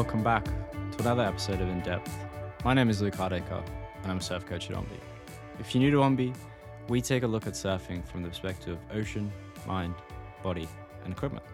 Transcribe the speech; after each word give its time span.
welcome 0.00 0.22
back 0.22 0.46
to 0.46 1.00
another 1.00 1.22
episode 1.22 1.60
of 1.60 1.68
In 1.68 1.78
Depth. 1.80 2.10
My 2.64 2.72
name 2.72 2.88
is 2.88 3.02
Luke 3.02 3.16
Hardacre, 3.16 3.62
and 4.02 4.10
I'm 4.10 4.16
a 4.16 4.22
surf 4.22 4.46
coach 4.46 4.70
at 4.70 4.76
OMBE. 4.76 4.98
If 5.58 5.74
you're 5.74 5.82
new 5.82 5.90
to 5.90 5.98
OMBE, 5.98 6.34
we 6.88 7.02
take 7.02 7.22
a 7.22 7.26
look 7.26 7.46
at 7.46 7.52
surfing 7.52 8.02
from 8.08 8.22
the 8.22 8.30
perspective 8.30 8.78
of 8.78 8.96
ocean, 8.96 9.30
mind, 9.66 9.94
body, 10.42 10.66
and 11.04 11.12
equipment. 11.12 11.44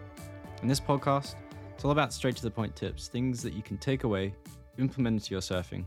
In 0.61 0.69
this 0.69 0.79
podcast, 0.79 1.35
it's 1.75 1.83
all 1.83 1.91
about 1.91 2.13
straight 2.13 2.37
to 2.37 2.41
the 2.41 2.49
point 2.49 2.73
tips, 2.73 3.09
things 3.09 3.43
that 3.43 3.51
you 3.51 3.61
can 3.61 3.77
take 3.79 4.05
away, 4.05 4.33
implement 4.77 5.15
into 5.15 5.33
your 5.33 5.41
surfing, 5.41 5.83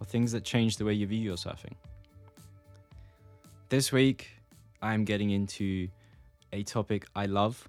or 0.00 0.04
things 0.04 0.32
that 0.32 0.42
change 0.42 0.78
the 0.78 0.84
way 0.84 0.94
you 0.94 1.06
view 1.06 1.20
your 1.20 1.36
surfing. 1.36 1.74
This 3.68 3.92
week, 3.92 4.30
I'm 4.82 5.04
getting 5.04 5.30
into 5.30 5.86
a 6.52 6.64
topic 6.64 7.06
I 7.14 7.26
love, 7.26 7.68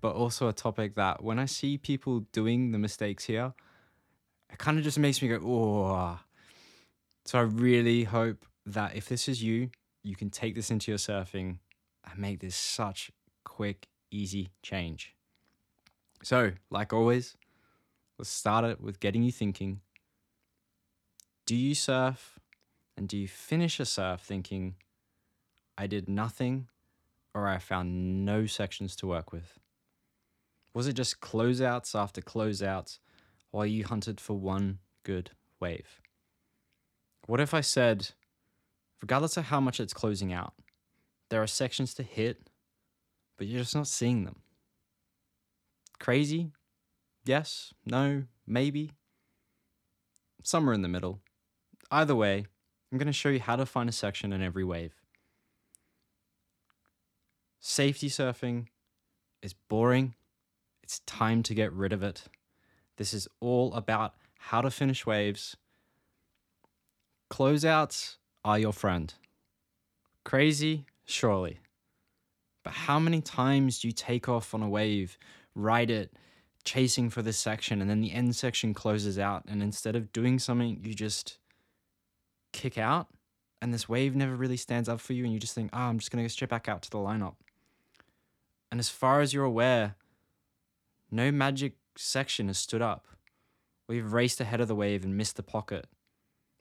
but 0.00 0.14
also 0.14 0.46
a 0.46 0.52
topic 0.52 0.94
that 0.94 1.24
when 1.24 1.40
I 1.40 1.46
see 1.46 1.76
people 1.76 2.20
doing 2.30 2.70
the 2.70 2.78
mistakes 2.78 3.24
here, 3.24 3.52
it 4.54 4.58
kind 4.58 4.78
of 4.78 4.84
just 4.84 5.00
makes 5.00 5.20
me 5.20 5.26
go, 5.26 5.40
oh. 5.44 6.20
So 7.24 7.40
I 7.40 7.42
really 7.42 8.04
hope 8.04 8.46
that 8.66 8.94
if 8.94 9.08
this 9.08 9.28
is 9.28 9.42
you, 9.42 9.70
you 10.04 10.14
can 10.14 10.30
take 10.30 10.54
this 10.54 10.70
into 10.70 10.92
your 10.92 10.98
surfing 10.98 11.58
and 12.08 12.18
make 12.18 12.38
this 12.38 12.54
such 12.54 13.10
quick, 13.44 13.88
easy 14.12 14.50
change. 14.62 15.16
So, 16.22 16.52
like 16.70 16.92
always, 16.92 17.36
let's 18.16 18.30
start 18.30 18.64
it 18.64 18.80
with 18.80 19.00
getting 19.00 19.24
you 19.24 19.32
thinking. 19.32 19.80
Do 21.46 21.56
you 21.56 21.74
surf 21.74 22.38
and 22.96 23.08
do 23.08 23.16
you 23.16 23.26
finish 23.26 23.80
a 23.80 23.84
surf 23.84 24.20
thinking, 24.20 24.76
I 25.76 25.88
did 25.88 26.08
nothing 26.08 26.68
or 27.34 27.48
I 27.48 27.58
found 27.58 28.24
no 28.24 28.46
sections 28.46 28.94
to 28.96 29.08
work 29.08 29.32
with? 29.32 29.58
Was 30.72 30.86
it 30.86 30.92
just 30.92 31.20
closeouts 31.20 31.98
after 31.98 32.20
closeouts 32.20 33.00
while 33.54 33.64
you 33.64 33.84
hunted 33.84 34.20
for 34.20 34.34
one 34.34 34.80
good 35.04 35.30
wave? 35.60 36.00
What 37.28 37.38
if 37.38 37.54
I 37.54 37.60
said, 37.60 38.08
regardless 39.00 39.36
of 39.36 39.44
how 39.44 39.60
much 39.60 39.78
it's 39.78 39.94
closing 39.94 40.32
out, 40.32 40.54
there 41.30 41.40
are 41.40 41.46
sections 41.46 41.94
to 41.94 42.02
hit, 42.02 42.50
but 43.38 43.46
you're 43.46 43.60
just 43.60 43.76
not 43.76 43.86
seeing 43.86 44.24
them? 44.24 44.40
Crazy? 46.00 46.50
Yes, 47.24 47.72
no, 47.86 48.24
maybe. 48.44 48.90
Somewhere 50.42 50.74
in 50.74 50.82
the 50.82 50.88
middle. 50.88 51.20
Either 51.92 52.16
way, 52.16 52.46
I'm 52.90 52.98
going 52.98 53.06
to 53.06 53.12
show 53.12 53.28
you 53.28 53.38
how 53.38 53.54
to 53.54 53.64
find 53.64 53.88
a 53.88 53.92
section 53.92 54.32
in 54.32 54.42
every 54.42 54.64
wave. 54.64 54.94
Safety 57.60 58.08
surfing 58.08 58.66
is 59.42 59.54
boring. 59.54 60.16
It's 60.82 60.98
time 61.06 61.44
to 61.44 61.54
get 61.54 61.72
rid 61.72 61.92
of 61.92 62.02
it. 62.02 62.24
This 62.96 63.12
is 63.12 63.28
all 63.40 63.74
about 63.74 64.14
how 64.38 64.60
to 64.60 64.70
finish 64.70 65.06
waves. 65.06 65.56
Closeouts 67.30 68.16
are 68.44 68.58
your 68.58 68.72
friend. 68.72 69.12
Crazy? 70.24 70.86
Surely. 71.04 71.58
But 72.62 72.72
how 72.72 72.98
many 72.98 73.20
times 73.20 73.80
do 73.80 73.88
you 73.88 73.92
take 73.92 74.28
off 74.28 74.54
on 74.54 74.62
a 74.62 74.68
wave, 74.68 75.18
ride 75.54 75.90
it, 75.90 76.12
chasing 76.64 77.10
for 77.10 77.20
this 77.20 77.38
section, 77.38 77.80
and 77.80 77.90
then 77.90 78.00
the 78.00 78.12
end 78.12 78.34
section 78.36 78.72
closes 78.72 79.18
out, 79.18 79.44
and 79.46 79.62
instead 79.62 79.96
of 79.96 80.12
doing 80.12 80.38
something, 80.38 80.80
you 80.82 80.94
just 80.94 81.38
kick 82.52 82.78
out, 82.78 83.08
and 83.60 83.74
this 83.74 83.88
wave 83.88 84.16
never 84.16 84.34
really 84.34 84.56
stands 84.56 84.88
up 84.88 85.00
for 85.00 85.12
you, 85.12 85.24
and 85.24 85.32
you 85.32 85.38
just 85.38 85.54
think, 85.54 85.70
oh, 85.72 85.78
I'm 85.78 85.98
just 85.98 86.10
to 86.10 86.16
go 86.16 86.28
straight 86.28 86.50
back 86.50 86.68
out 86.68 86.82
to 86.82 86.90
the 86.90 86.98
lineup. 86.98 87.34
And 88.70 88.80
as 88.80 88.88
far 88.88 89.20
as 89.20 89.34
you're 89.34 89.44
aware, 89.44 89.96
no 91.10 91.30
magic 91.30 91.74
section 91.96 92.48
has 92.48 92.58
stood 92.58 92.82
up. 92.82 93.06
You've 93.88 94.12
raced 94.12 94.40
ahead 94.40 94.60
of 94.60 94.68
the 94.68 94.74
wave 94.74 95.04
and 95.04 95.16
missed 95.16 95.36
the 95.36 95.42
pocket. 95.42 95.86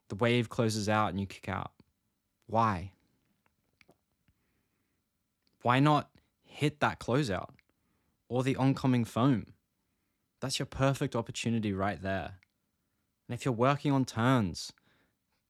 The 0.09 0.15
wave 0.15 0.49
closes 0.49 0.89
out 0.89 1.09
and 1.09 1.19
you 1.19 1.25
kick 1.25 1.47
out. 1.47 1.71
Why? 2.47 2.91
Why 5.61 5.79
not 5.79 6.09
hit 6.43 6.81
that 6.81 6.99
closeout 6.99 7.51
or 8.27 8.43
the 8.43 8.57
oncoming 8.57 9.05
foam? 9.05 9.53
That's 10.41 10.59
your 10.59 10.65
perfect 10.65 11.15
opportunity 11.15 11.71
right 11.71 12.01
there. 12.01 12.39
And 13.27 13.33
if 13.33 13.45
you're 13.45 13.53
working 13.53 13.93
on 13.93 14.03
turns, 14.03 14.73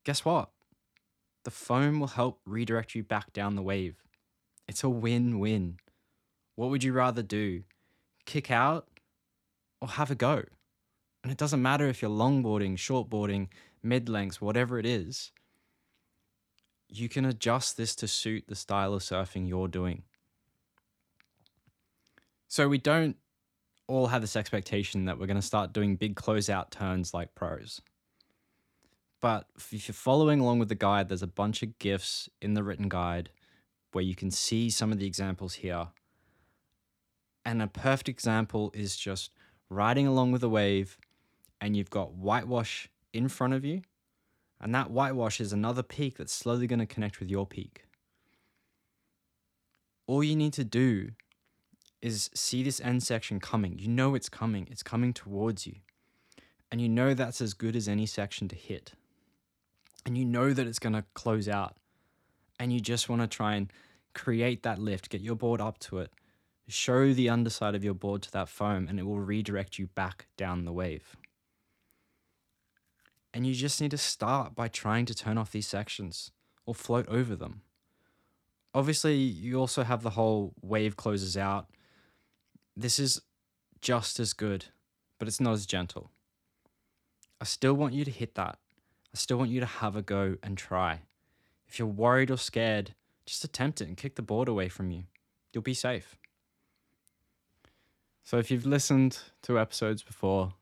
guess 0.04 0.24
what? 0.24 0.50
The 1.44 1.52
foam 1.52 2.00
will 2.00 2.08
help 2.08 2.40
redirect 2.46 2.94
you 2.94 3.04
back 3.04 3.34
down 3.34 3.56
the 3.56 3.64
wave. 3.64 4.04
It's 4.68 4.84
a 4.84 4.90
win 4.90 5.40
win. 5.40 5.78
What 6.56 6.70
would 6.70 6.84
you 6.84 6.94
rather 6.94 7.24
do? 7.24 7.64
Kick 8.26 8.52
out 8.52 8.88
or 9.84 9.90
have 9.90 10.10
a 10.10 10.16
go? 10.16 10.42
And 11.24 11.32
it 11.32 11.38
doesn't 11.38 11.62
matter 11.62 11.90
if 11.90 12.02
you're 12.02 12.10
longboarding, 12.10 12.78
shortboarding, 12.78 13.50
mid 13.84 14.08
lengths, 14.08 14.40
whatever 14.40 14.80
it 14.80 14.86
is, 14.86 15.34
you 16.88 17.10
can 17.10 17.26
adjust 17.26 17.76
this 17.76 17.94
to 17.98 18.08
suit 18.08 18.46
the 18.48 18.56
style 18.56 18.94
of 18.94 19.02
surfing 19.02 19.46
you're 19.46 19.68
doing. 19.68 20.04
So 22.48 22.70
we 22.70 22.78
don't 22.78 23.18
all 23.88 24.08
have 24.08 24.22
this 24.22 24.38
expectation 24.38 25.04
that 25.06 25.20
we're 25.20 25.28
going 25.28 25.36
to 25.36 25.42
start 25.42 25.74
doing 25.74 25.98
big 25.98 26.16
closeout 26.16 26.70
turns 26.70 27.14
like 27.14 27.36
pros. 27.36 27.82
But 29.20 29.48
if 29.58 29.74
you're 29.74 29.94
following 29.94 30.40
along 30.40 30.60
with 30.60 30.70
the 30.70 30.76
guide, 30.76 31.10
there's 31.10 31.22
a 31.22 31.28
bunch 31.28 31.62
of 31.62 31.78
GIFs 31.78 32.30
in 32.42 32.54
the 32.54 32.64
written 32.64 32.88
guide 32.88 33.32
where 33.92 34.04
you 34.04 34.16
can 34.16 34.32
see 34.32 34.70
some 34.70 34.94
of 34.94 35.00
the 35.00 35.06
examples 35.08 35.56
here. 35.56 35.88
And 37.44 37.62
a 37.62 37.68
perfect 37.68 38.08
example 38.08 38.72
is 38.74 38.96
just 38.96 39.32
riding 39.74 40.08
along 40.08 40.32
with 40.32 40.44
a 40.44 40.50
wave 40.50 40.98
and 41.60 41.76
you've 41.76 41.90
got 41.90 42.14
whitewash 42.14 42.90
in 43.12 43.28
front 43.28 43.54
of 43.54 43.66
you. 43.66 43.82
And 44.60 44.74
that 44.74 44.92
whitewash 44.92 45.42
is 45.42 45.52
another 45.52 45.84
peak 45.84 46.18
that's 46.18 46.34
slowly 46.34 46.68
going 46.68 46.80
to 46.80 46.86
connect 46.86 47.20
with 47.20 47.30
your 47.30 47.46
peak. 47.46 47.84
All 50.08 50.24
you 50.24 50.36
need 50.36 50.54
to 50.54 50.64
do 50.64 51.12
is 52.02 52.30
see 52.34 52.64
this 52.64 52.82
end 52.82 53.04
section 53.04 53.40
coming. 53.40 53.78
You 53.80 53.88
know 53.88 54.16
it's 54.16 54.30
coming, 54.30 54.68
it's 54.70 54.84
coming 54.84 55.14
towards 55.14 55.66
you. 55.66 55.76
And 56.72 56.82
you 56.82 56.90
know 56.90 57.14
that's 57.14 57.40
as 57.40 57.54
good 57.54 57.76
as 57.76 57.88
any 57.88 58.06
section 58.06 58.48
to 58.50 58.56
hit. 58.56 58.94
And 60.06 60.18
you 60.18 60.26
know 60.26 60.54
that 60.54 60.68
it's 60.68 60.80
going 60.80 60.94
to 60.94 61.06
close 61.14 61.48
out. 61.48 61.78
And 62.60 62.74
you 62.74 62.80
just 62.80 63.10
want 63.10 63.22
to 63.22 63.28
try 63.28 63.56
and 63.56 63.72
create 64.14 64.64
that 64.64 64.80
lift, 64.80 65.10
get 65.10 65.22
your 65.22 65.36
board 65.36 65.62
up 65.62 65.80
to 65.80 66.00
it, 66.00 66.12
show 66.68 67.14
the 67.14 67.30
underside 67.30 67.76
of 67.76 67.84
your 67.84 67.94
board 67.94 68.22
to 68.24 68.32
that 68.32 68.50
foam, 68.50 68.88
and 68.88 69.00
it 69.00 69.04
will 69.04 69.20
redirect 69.20 69.78
you 69.78 69.88
back 69.88 70.28
down 70.38 70.66
the 70.66 70.72
wave. 70.72 71.16
And 73.34 73.48
you 73.48 73.54
just 73.54 73.82
need 73.82 73.92
to 73.92 73.98
start 73.98 74.56
by 74.56 74.68
trying 74.68 75.06
to 75.06 75.16
turn 75.16 75.38
off 75.38 75.52
these 75.52 75.68
sections 75.68 76.32
or 76.66 76.76
float 76.76 77.08
over 77.10 77.36
them. 77.36 77.62
Obviously, 78.76 79.16
you 79.16 79.60
also 79.60 79.84
have 79.84 80.04
the 80.04 80.12
whole 80.12 80.54
wave 80.62 80.96
closes 80.96 81.36
out. 81.36 81.68
This 82.76 83.00
is 83.00 83.22
just 83.82 84.20
as 84.20 84.34
good, 84.34 84.66
but 85.20 85.28
it's 85.28 85.40
not 85.40 85.54
as 85.54 85.66
gentle. 85.66 86.12
I 87.42 87.46
still 87.46 87.74
want 87.74 87.94
you 87.94 88.06
to 88.06 88.12
hit 88.12 88.36
that. 88.36 88.58
I 89.14 89.18
still 89.18 89.38
want 89.38 89.52
you 89.52 89.60
to 89.60 89.66
have 89.66 89.96
a 89.96 90.02
go 90.02 90.38
and 90.42 90.58
try. 90.58 91.02
If 91.68 91.78
you're 91.78 91.88
worried 91.88 92.32
or 92.32 92.38
scared, 92.38 92.94
just 93.26 93.44
attempt 93.44 93.82
it 93.82 93.88
and 93.88 93.98
kick 93.98 94.16
the 94.16 94.22
board 94.22 94.48
away 94.48 94.70
from 94.70 94.92
you. 94.92 95.04
You'll 95.52 95.62
be 95.62 95.74
safe. 95.74 96.18
So, 98.26 98.38
if 98.38 98.50
you've 98.50 98.66
listened 98.66 99.20
to 99.42 99.60
episodes 99.60 100.02
before, 100.02 100.54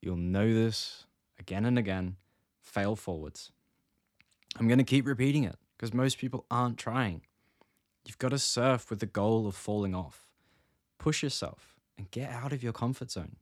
you'll 0.00 0.16
know 0.16 0.52
this 0.52 1.04
again 1.38 1.66
and 1.66 1.78
again 1.78 2.16
fail 2.62 2.96
forwards. 2.96 3.52
I'm 4.58 4.66
going 4.66 4.78
to 4.78 4.84
keep 4.84 5.06
repeating 5.06 5.44
it 5.44 5.56
because 5.76 5.92
most 5.92 6.16
people 6.16 6.46
aren't 6.50 6.78
trying. 6.78 7.20
You've 8.06 8.18
got 8.18 8.30
to 8.30 8.38
surf 8.38 8.88
with 8.88 9.00
the 9.00 9.06
goal 9.06 9.46
of 9.46 9.54
falling 9.54 9.94
off. 9.94 10.26
Push 10.98 11.22
yourself 11.22 11.74
and 11.98 12.10
get 12.10 12.30
out 12.30 12.52
of 12.52 12.62
your 12.62 12.72
comfort 12.72 13.10
zone. 13.10 13.36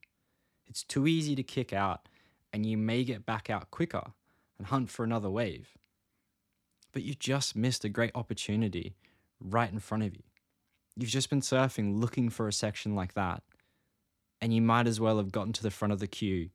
It's 0.66 0.82
too 0.82 1.06
easy 1.06 1.36
to 1.36 1.42
kick 1.42 1.72
out, 1.72 2.08
and 2.52 2.66
you 2.66 2.76
may 2.76 3.04
get 3.04 3.24
back 3.24 3.50
out 3.50 3.70
quicker 3.70 4.12
and 4.58 4.66
hunt 4.66 4.90
for 4.90 5.04
another 5.04 5.30
wave. 5.30 5.78
But 6.92 7.02
you 7.02 7.14
just 7.14 7.54
missed 7.54 7.84
a 7.84 7.88
great 7.88 8.10
opportunity 8.16 8.96
right 9.40 9.70
in 9.70 9.78
front 9.78 10.02
of 10.02 10.14
you. 10.14 10.22
You've 10.96 11.10
just 11.10 11.30
been 11.30 11.40
surfing 11.40 12.00
looking 12.00 12.30
for 12.30 12.48
a 12.48 12.52
section 12.52 12.94
like 12.96 13.14
that, 13.14 13.42
and 14.40 14.54
you 14.54 14.62
might 14.62 14.86
as 14.86 15.00
well 15.00 15.18
have 15.18 15.32
gotten 15.32 15.52
to 15.52 15.62
the 15.62 15.70
front 15.70 15.92
of 15.92 16.00
the 16.00 16.06
queue 16.06 16.50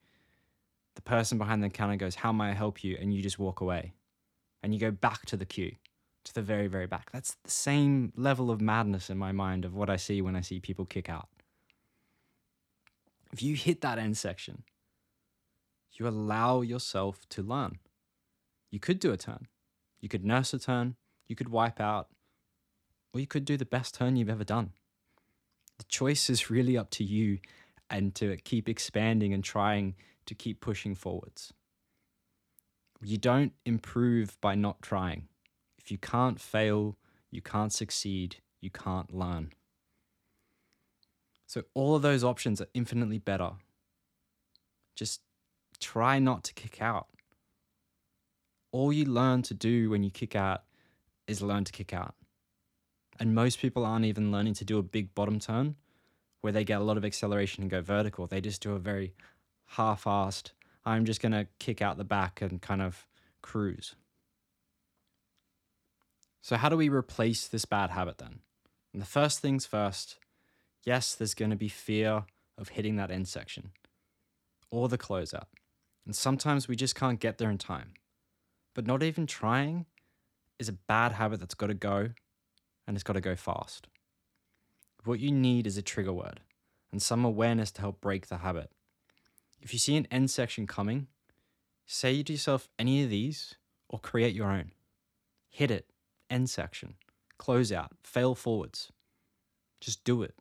the 0.96 1.02
person 1.02 1.38
behind 1.38 1.62
the 1.64 1.70
counter 1.70 1.98
goes, 1.98 2.16
How 2.16 2.32
may 2.32 2.46
I 2.46 2.54
help 2.54 2.84
you? 2.84 2.98
And 3.00 3.14
you 3.14 3.22
just 3.22 3.38
walk 3.38 3.62
away 3.62 3.94
and 4.64 4.74
you 4.74 4.80
go 4.80 4.92
back 4.92 5.26
to 5.28 5.38
the 5.38 5.46
queue, 5.46 5.76
to 6.24 6.34
the 6.34 6.42
very, 6.42 6.68
very 6.68 6.88
back. 6.88 7.12
That's 7.12 7.36
the 7.44 7.52
same 7.52 8.12
level 8.16 8.50
of 8.50 8.62
madness 8.62 9.10
in 9.10 9.18
my 9.18 9.32
mind 9.32 9.66
of 9.66 9.76
what 9.76 9.90
I 9.90 9.98
see 9.98 10.22
when 10.22 10.36
I 10.36 10.42
see 10.42 10.60
people 10.60 10.86
kick 10.86 11.10
out. 11.10 11.28
If 13.32 13.44
you 13.44 13.56
hit 13.56 13.82
that 13.82 14.00
end 14.00 14.18
section, 14.18 14.64
you 15.94 16.08
allow 16.08 16.62
yourself 16.62 17.28
to 17.30 17.44
learn. 17.44 17.80
You 18.72 18.80
could 18.80 19.00
do 19.00 19.12
a 19.12 19.18
turn, 19.18 19.48
you 20.00 20.10
could 20.10 20.26
nurse 20.26 20.54
a 20.54 20.60
turn, 20.60 20.96
you 21.28 21.36
could 21.36 21.50
wipe 21.50 21.80
out, 21.80 22.08
or 23.14 23.20
you 23.20 23.28
could 23.28 23.46
do 23.46 23.58
the 23.58 23.66
best 23.66 23.96
turn 23.96 24.16
you've 24.16 24.30
ever 24.30 24.44
done. 24.44 24.72
The 25.78 25.86
choice 25.86 26.30
is 26.30 26.50
really 26.50 26.78
up 26.78 26.90
to 26.92 27.04
you 27.04 27.40
and 27.90 28.16
to 28.16 28.38
keep 28.38 28.68
expanding 28.68 29.34
and 29.34 29.44
trying 29.44 29.96
to 30.26 30.36
keep 30.36 30.60
pushing 30.60 30.96
forwards. 30.96 31.54
You 33.02 33.18
don't 33.18 33.54
improve 33.66 34.40
by 34.42 34.56
not 34.56 34.82
trying. 34.82 35.28
If 35.78 35.92
you 35.92 35.98
can't 35.98 36.40
fail, 36.40 36.98
you 37.30 37.42
can't 37.42 37.72
succeed, 37.72 38.38
you 38.62 38.72
can't 38.72 39.14
learn. 39.14 39.52
So, 41.46 41.64
all 41.74 41.96
of 41.96 42.02
those 42.02 42.24
options 42.24 42.60
are 42.60 42.68
infinitely 42.74 43.20
better. 43.20 43.52
Just 44.96 45.22
try 45.80 46.18
not 46.18 46.44
to 46.46 46.54
kick 46.54 46.82
out. 46.82 47.08
All 48.72 48.92
you 48.92 49.06
learn 49.06 49.44
to 49.44 49.54
do 49.54 49.90
when 49.90 50.04
you 50.04 50.10
kick 50.10 50.36
out 50.36 50.64
is 51.28 51.42
learn 51.42 51.64
to 51.66 51.72
kick 51.72 51.94
out. 51.94 52.16
And 53.20 53.36
most 53.36 53.60
people 53.60 53.86
aren't 53.86 54.06
even 54.06 54.32
learning 54.32 54.56
to 54.56 54.66
do 54.66 54.78
a 54.78 54.84
big 54.84 55.14
bottom 55.14 55.40
turn 55.40 55.76
where 56.42 56.54
they 56.54 56.64
get 56.64 56.82
a 56.82 56.84
lot 56.84 56.98
of 56.98 57.06
acceleration 57.06 57.64
and 57.64 57.72
go 57.72 57.82
vertical. 57.82 58.28
They 58.28 58.42
just 58.42 58.62
do 58.62 58.74
a 58.74 58.80
very 58.80 59.14
half 59.66 60.04
assed, 60.04 60.52
I'm 60.86 61.06
just 61.06 61.22
going 61.22 61.32
to 61.32 61.48
kick 61.60 61.82
out 61.82 61.98
the 61.98 62.04
back 62.04 62.42
and 62.42 62.62
kind 62.62 62.82
of 62.82 63.08
cruise. 63.42 63.96
So, 66.42 66.58
how 66.58 66.70
do 66.70 66.78
we 66.78 66.90
replace 66.90 67.48
this 67.48 67.66
bad 67.66 67.90
habit 67.90 68.20
then? 68.20 68.40
And 68.94 69.02
the 69.02 69.08
first 69.08 69.40
things 69.40 69.66
first 69.66 70.18
yes, 70.84 71.16
there's 71.16 71.34
going 71.34 71.50
to 71.50 71.58
be 71.58 71.68
fear 71.68 72.26
of 72.60 72.70
hitting 72.70 72.96
that 72.96 73.10
end 73.10 73.28
section 73.28 73.72
or 74.70 74.88
the 74.88 75.00
closeout. 75.00 75.48
And 76.06 76.16
sometimes 76.16 76.68
we 76.68 76.76
just 76.76 76.94
can't 76.94 77.20
get 77.20 77.40
there 77.40 77.50
in 77.50 77.58
time. 77.58 77.94
But 78.76 78.86
not 78.86 79.02
even 79.02 79.26
trying 79.26 79.88
is 80.60 80.70
a 80.70 80.74
bad 80.74 81.14
habit 81.14 81.40
that's 81.40 81.56
got 81.56 81.68
to 81.68 81.74
go 81.74 82.10
and 82.88 82.96
it's 82.96 83.04
got 83.04 83.14
to 83.14 83.22
go 83.22 83.36
fast. 83.36 83.88
What 85.06 85.19
you 85.19 85.31
need 85.31 85.68
is 85.68 85.78
a 85.78 85.84
trigger 85.84 86.13
word 86.13 86.42
and 86.92 87.00
some 87.00 87.24
awareness 87.24 87.72
to 87.74 87.81
help 87.81 88.02
break 88.02 88.28
the 88.28 88.38
habit. 88.38 88.72
If 89.62 89.72
you 89.72 89.78
see 89.78 89.96
an 89.98 90.07
end 90.10 90.31
section 90.31 90.66
coming, 90.66 91.07
say 91.86 92.24
to 92.24 92.34
yourself 92.34 92.69
any 92.80 93.04
of 93.04 93.12
these 93.12 93.54
or 93.88 94.00
create 94.00 94.34
your 94.34 94.50
own. 94.50 94.72
Hit 95.48 95.69
it, 95.69 95.92
end 96.28 96.50
section, 96.50 96.96
close 97.38 97.72
out, 97.72 97.92
fail 98.04 98.34
forwards. 98.34 98.92
Just 99.80 100.04
do 100.04 100.24
it. 100.24 100.34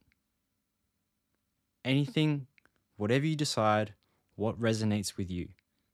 Anything, 1.85 2.47
whatever 2.97 3.27
you 3.27 3.37
decide, 3.37 3.93
what 4.35 4.59
resonates 4.59 5.19
with 5.19 5.31
you. 5.31 5.49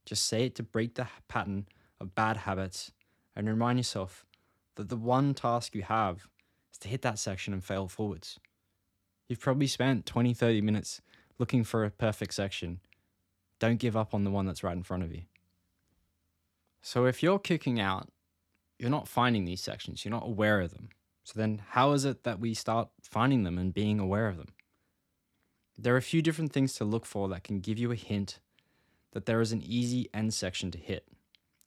Just 0.06 0.26
say 0.26 0.44
it 0.44 0.54
to 0.54 0.62
break 0.62 0.94
the 0.94 1.08
pattern 1.26 1.66
of 2.00 2.14
bad 2.14 2.36
habits 2.36 2.92
and 3.34 3.48
remind 3.48 3.80
yourself 3.80 4.24
that 4.76 4.88
the 4.88 4.96
one 4.96 5.34
task 5.34 5.74
you 5.74 5.82
have 5.82 6.28
is 6.72 6.78
to 6.78 6.88
hit 6.88 7.02
that 7.02 7.18
section 7.18 7.52
and 7.52 7.64
fail 7.64 7.88
forwards. 7.88 8.38
You've 9.30 9.38
probably 9.38 9.68
spent 9.68 10.06
20, 10.06 10.34
30 10.34 10.60
minutes 10.60 11.00
looking 11.38 11.62
for 11.62 11.84
a 11.84 11.90
perfect 11.90 12.34
section. 12.34 12.80
Don't 13.60 13.78
give 13.78 13.96
up 13.96 14.12
on 14.12 14.24
the 14.24 14.30
one 14.30 14.44
that's 14.44 14.64
right 14.64 14.76
in 14.76 14.82
front 14.82 15.04
of 15.04 15.12
you. 15.12 15.22
So 16.82 17.06
if 17.06 17.22
you're 17.22 17.38
kicking 17.38 17.78
out, 17.78 18.08
you're 18.76 18.90
not 18.90 19.06
finding 19.06 19.44
these 19.44 19.60
sections, 19.60 20.04
you're 20.04 20.10
not 20.10 20.26
aware 20.26 20.60
of 20.60 20.72
them. 20.72 20.88
So 21.22 21.38
then, 21.38 21.62
how 21.68 21.92
is 21.92 22.04
it 22.04 22.24
that 22.24 22.40
we 22.40 22.54
start 22.54 22.88
finding 23.02 23.44
them 23.44 23.56
and 23.56 23.72
being 23.72 24.00
aware 24.00 24.26
of 24.26 24.36
them? 24.36 24.48
There 25.78 25.94
are 25.94 25.98
a 25.98 26.02
few 26.02 26.22
different 26.22 26.52
things 26.52 26.72
to 26.74 26.84
look 26.84 27.06
for 27.06 27.28
that 27.28 27.44
can 27.44 27.60
give 27.60 27.78
you 27.78 27.92
a 27.92 27.96
hint 27.96 28.40
that 29.12 29.26
there 29.26 29.40
is 29.40 29.52
an 29.52 29.62
easy 29.62 30.10
end 30.12 30.34
section 30.34 30.72
to 30.72 30.78
hit, 30.78 31.06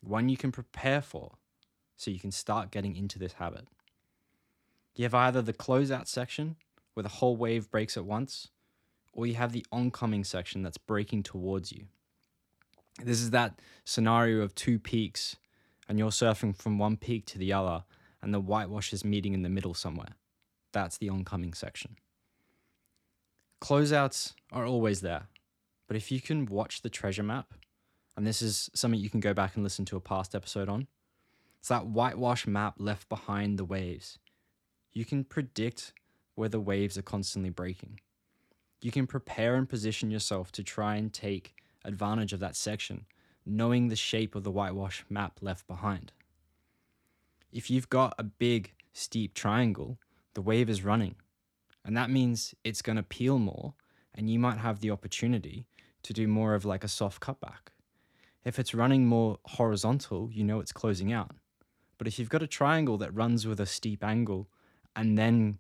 one 0.01 0.27
you 0.27 0.36
can 0.36 0.51
prepare 0.51 1.01
for 1.01 1.38
so 1.95 2.12
you 2.12 2.19
can 2.19 2.31
start 2.31 2.71
getting 2.71 2.98
into 2.98 3.18
this 3.18 3.33
habit. 3.33 3.68
You 4.95 5.06
have 5.06 5.13
either 5.13 5.42
the 5.42 5.54
closeout 5.54 6.09
section, 6.09 6.57
where 6.94 7.04
the 7.04 7.10
whole 7.10 7.36
wave 7.36 7.69
breaks 7.69 7.98
at 7.98 8.06
once, 8.06 8.50
or 9.12 9.25
you 9.25 9.36
have 9.36 9.51
the 9.51 9.66
oncoming 9.72 10.24
section 10.24 10.63
that's 10.63 10.78
breaking 10.78 11.24
towards 11.24 11.72
you. 11.72 11.86
This 13.04 13.22
is 13.22 13.31
that 13.31 13.60
scenario 13.86 14.42
of 14.42 14.56
two 14.56 14.80
peaks, 14.80 15.36
and 15.88 15.98
you're 15.98 16.10
surfing 16.10 16.56
from 16.56 16.78
one 16.78 16.98
peak 16.98 17.25
to 17.28 17.38
the 17.38 17.54
other, 17.54 17.84
and 18.22 18.34
the 18.34 18.40
whitewash 18.40 18.94
is 18.94 19.04
meeting 19.04 19.34
in 19.34 19.42
the 19.42 19.50
middle 19.50 19.74
somewhere. 19.74 20.16
That's 20.72 20.98
the 20.98 21.10
oncoming 21.10 21.54
section. 21.54 21.98
Closeouts 23.62 24.34
are 24.51 24.66
always 24.66 25.01
there, 25.01 25.28
but 25.88 25.98
if 25.98 26.12
you 26.12 26.22
can 26.22 26.45
watch 26.45 26.81
the 26.81 26.90
treasure 26.90 27.24
map, 27.24 27.54
and 28.16 28.28
this 28.28 28.42
is 28.42 28.69
something 28.74 29.00
you 29.00 29.10
can 29.10 29.19
go 29.19 29.34
back 29.34 29.56
and 29.56 29.63
listen 29.63 29.86
to 29.86 29.98
a 29.98 30.01
past 30.01 30.36
episode 30.36 30.69
on, 30.69 30.88
it's 31.60 31.69
that 31.69 31.88
whitewash 31.88 32.45
map 32.45 32.75
left 32.78 33.07
behind 33.10 33.57
the 33.57 33.66
waves. 33.66 34.19
You 34.92 35.06
can 35.06 35.24
predict 35.24 35.94
where 36.35 36.50
the 36.50 36.59
waves 36.59 36.97
are 36.97 37.03
constantly 37.03 37.50
breaking. 37.50 38.00
You 38.81 38.91
can 38.91 39.07
prepare 39.07 39.56
and 39.56 39.68
position 39.68 40.12
yourself 40.12 40.51
to 40.53 40.63
try 40.63 40.95
and 40.95 41.13
take 41.13 41.56
advantage 41.85 42.33
of 42.33 42.39
that 42.39 42.56
section, 42.56 43.06
knowing 43.45 43.88
the 43.88 43.95
shape 43.95 44.35
of 44.35 44.44
the 44.44 44.51
whitewash 44.51 45.06
map 45.09 45.39
left 45.41 45.68
behind. 45.68 46.12
If 47.51 47.69
you've 47.69 47.89
got 47.89 48.15
a 48.18 48.24
big, 48.24 48.74
steep 48.94 49.33
triangle, 49.33 50.00
the 50.33 50.41
wave 50.41 50.69
is 50.69 50.83
running, 50.83 51.15
and 51.85 51.95
that 51.95 52.09
means 52.09 52.56
it's 52.63 52.81
going 52.81 52.95
to 52.95 53.03
peel 53.03 53.39
more, 53.39 53.74
and 54.15 54.30
you 54.30 54.39
might 54.39 54.57
have 54.57 54.80
the 54.80 54.91
opportunity 54.91 55.65
to 56.03 56.13
do 56.13 56.27
more 56.27 56.56
of 56.56 56.65
like 56.65 56.83
a 56.83 56.89
soft 56.89 57.21
cutback. 57.21 57.71
If 58.44 58.59
it's 58.59 58.74
running 58.74 59.07
more 59.07 59.39
horizontal, 59.45 60.30
you 60.31 60.44
know 60.44 60.59
it's 60.59 60.74
closing 60.74 61.13
out. 61.13 61.31
But 61.97 62.07
if 62.07 62.19
you've 62.19 62.30
got 62.30 62.44
a 62.44 62.47
triangle 62.47 62.97
that 62.97 63.13
runs 63.13 63.47
with 63.47 63.59
a 63.59 63.65
steep 63.65 64.03
angle 64.03 64.50
and 64.95 65.18
then 65.18 65.59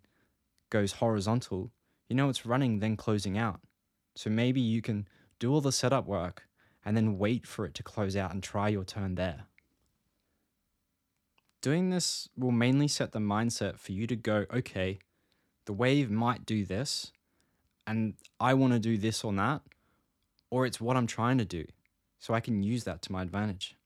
goes 0.73 0.93
horizontal, 0.93 1.71
you 2.09 2.15
know 2.15 2.29
it's 2.29 2.47
running, 2.47 2.79
then 2.79 2.97
closing 2.97 3.37
out. 3.37 3.61
So 4.15 4.31
maybe 4.31 4.59
you 4.59 4.81
can 4.81 5.07
do 5.37 5.53
all 5.53 5.61
the 5.61 5.71
setup 5.71 6.07
work 6.07 6.47
and 6.83 6.97
then 6.97 7.19
wait 7.19 7.45
for 7.45 7.63
it 7.65 7.75
to 7.75 7.83
close 7.83 8.17
out 8.17 8.33
and 8.33 8.41
try 8.41 8.69
your 8.69 8.83
turn 8.83 9.13
there. 9.13 9.45
Doing 11.61 11.91
this 11.91 12.27
will 12.35 12.51
mainly 12.51 12.87
set 12.87 13.11
the 13.11 13.19
mindset 13.19 13.77
for 13.77 13.91
you 13.91 14.07
to 14.07 14.15
go, 14.15 14.45
okay, 14.51 14.97
the 15.65 15.73
wave 15.73 16.09
might 16.09 16.43
do 16.45 16.65
this, 16.65 17.11
and 17.85 18.15
I 18.39 18.55
want 18.55 18.73
to 18.73 18.79
do 18.79 18.97
this 18.97 19.23
or 19.23 19.31
that, 19.33 19.61
or 20.49 20.65
it's 20.65 20.81
what 20.81 20.97
I'm 20.97 21.07
trying 21.07 21.37
to 21.37 21.45
do, 21.45 21.65
so 22.19 22.33
I 22.33 22.39
can 22.39 22.63
use 22.63 22.83
that 22.83 23.03
to 23.03 23.11
my 23.11 23.21
advantage. 23.21 23.77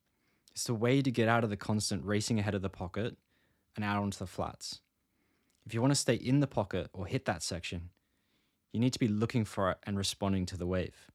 It's 0.53 0.69
a 0.69 0.73
way 0.73 1.01
to 1.01 1.11
get 1.11 1.27
out 1.27 1.43
of 1.43 1.49
the 1.49 1.57
constant 1.57 2.05
racing 2.05 2.39
ahead 2.39 2.55
of 2.55 2.61
the 2.61 2.69
pocket 2.69 3.17
and 3.75 3.83
out 3.83 4.01
onto 4.01 4.17
the 4.17 4.25
flats. 4.25 4.79
If 5.67 5.73
you 5.73 5.81
want 5.81 5.91
to 5.91 5.95
stay 5.95 6.13
in 6.13 6.39
the 6.39 6.47
pocket 6.47 6.89
or 6.93 7.07
hit 7.07 7.25
that 7.25 7.43
section, 7.43 7.89
you 8.71 8.79
need 8.79 8.93
to 8.93 8.99
be 8.99 9.09
looking 9.09 9.43
for 9.43 9.69
it 9.71 9.77
and 9.83 9.97
responding 9.97 10.45
to 10.45 10.55
the 10.55 10.65
wave. 10.65 11.07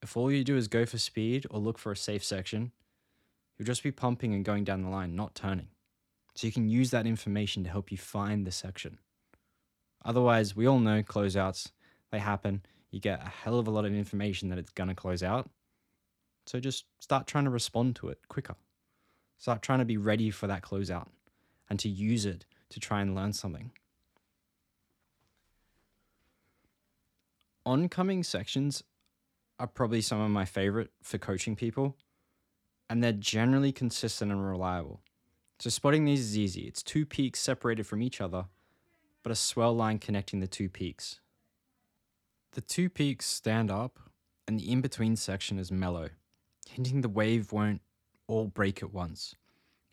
If 0.00 0.16
all 0.16 0.32
you 0.32 0.44
do 0.44 0.56
is 0.56 0.66
go 0.66 0.86
for 0.86 0.96
speed 0.96 1.46
or 1.50 1.60
look 1.60 1.76
for 1.76 1.92
a 1.92 1.96
safe 1.96 2.24
section, 2.24 2.72
you'll 3.58 3.66
just 3.66 3.82
be 3.82 3.92
pumping 3.92 4.32
and 4.32 4.46
going 4.46 4.64
down 4.64 4.80
the 4.80 4.88
line, 4.88 5.14
not 5.14 5.34
turning. 5.34 5.68
So 6.34 6.46
you 6.46 6.54
can 6.54 6.70
use 6.70 6.90
that 6.90 7.06
information 7.06 7.64
to 7.64 7.70
help 7.70 7.92
you 7.92 7.98
find 7.98 8.46
the 8.46 8.50
section. 8.50 8.96
Otherwise, 10.02 10.56
we 10.56 10.66
all 10.66 10.78
know 10.78 11.02
closeouts, 11.02 11.72
they 12.10 12.18
happen. 12.18 12.62
You 12.90 12.98
get 12.98 13.20
a 13.20 13.28
hell 13.28 13.58
of 13.58 13.68
a 13.68 13.70
lot 13.70 13.84
of 13.84 13.92
information 13.92 14.48
that 14.48 14.58
it's 14.58 14.72
going 14.72 14.88
to 14.88 14.94
close 14.94 15.22
out. 15.22 15.50
So 16.46 16.60
just 16.60 16.86
start 16.98 17.26
trying 17.26 17.44
to 17.44 17.50
respond 17.50 17.96
to 17.96 18.08
it 18.08 18.20
quicker. 18.28 18.54
Start 19.36 19.60
trying 19.60 19.80
to 19.80 19.84
be 19.84 19.98
ready 19.98 20.30
for 20.30 20.46
that 20.46 20.62
closeout 20.62 21.08
and 21.68 21.78
to 21.80 21.90
use 21.90 22.24
it 22.24 22.46
to 22.70 22.80
try 22.80 23.00
and 23.00 23.14
learn 23.14 23.32
something. 23.32 23.70
Oncoming 27.64 28.22
sections 28.22 28.84
are 29.58 29.66
probably 29.66 30.00
some 30.00 30.20
of 30.20 30.30
my 30.30 30.44
favorite 30.44 30.90
for 31.02 31.18
coaching 31.18 31.56
people, 31.56 31.96
and 32.88 33.02
they're 33.02 33.12
generally 33.12 33.72
consistent 33.72 34.30
and 34.30 34.46
reliable. 34.46 35.00
So, 35.58 35.70
spotting 35.70 36.04
these 36.04 36.20
is 36.20 36.38
easy. 36.38 36.62
It's 36.62 36.82
two 36.82 37.06
peaks 37.06 37.40
separated 37.40 37.86
from 37.86 38.02
each 38.02 38.20
other, 38.20 38.46
but 39.22 39.32
a 39.32 39.36
swell 39.36 39.74
line 39.74 39.98
connecting 39.98 40.40
the 40.40 40.46
two 40.46 40.68
peaks. 40.68 41.20
The 42.52 42.60
two 42.60 42.88
peaks 42.88 43.26
stand 43.26 43.70
up, 43.70 43.98
and 44.46 44.60
the 44.60 44.70
in 44.70 44.80
between 44.80 45.16
section 45.16 45.58
is 45.58 45.72
mellow, 45.72 46.10
hinting 46.68 47.00
the 47.00 47.08
wave 47.08 47.52
won't 47.52 47.80
all 48.28 48.46
break 48.46 48.82
at 48.82 48.92
once. 48.92 49.34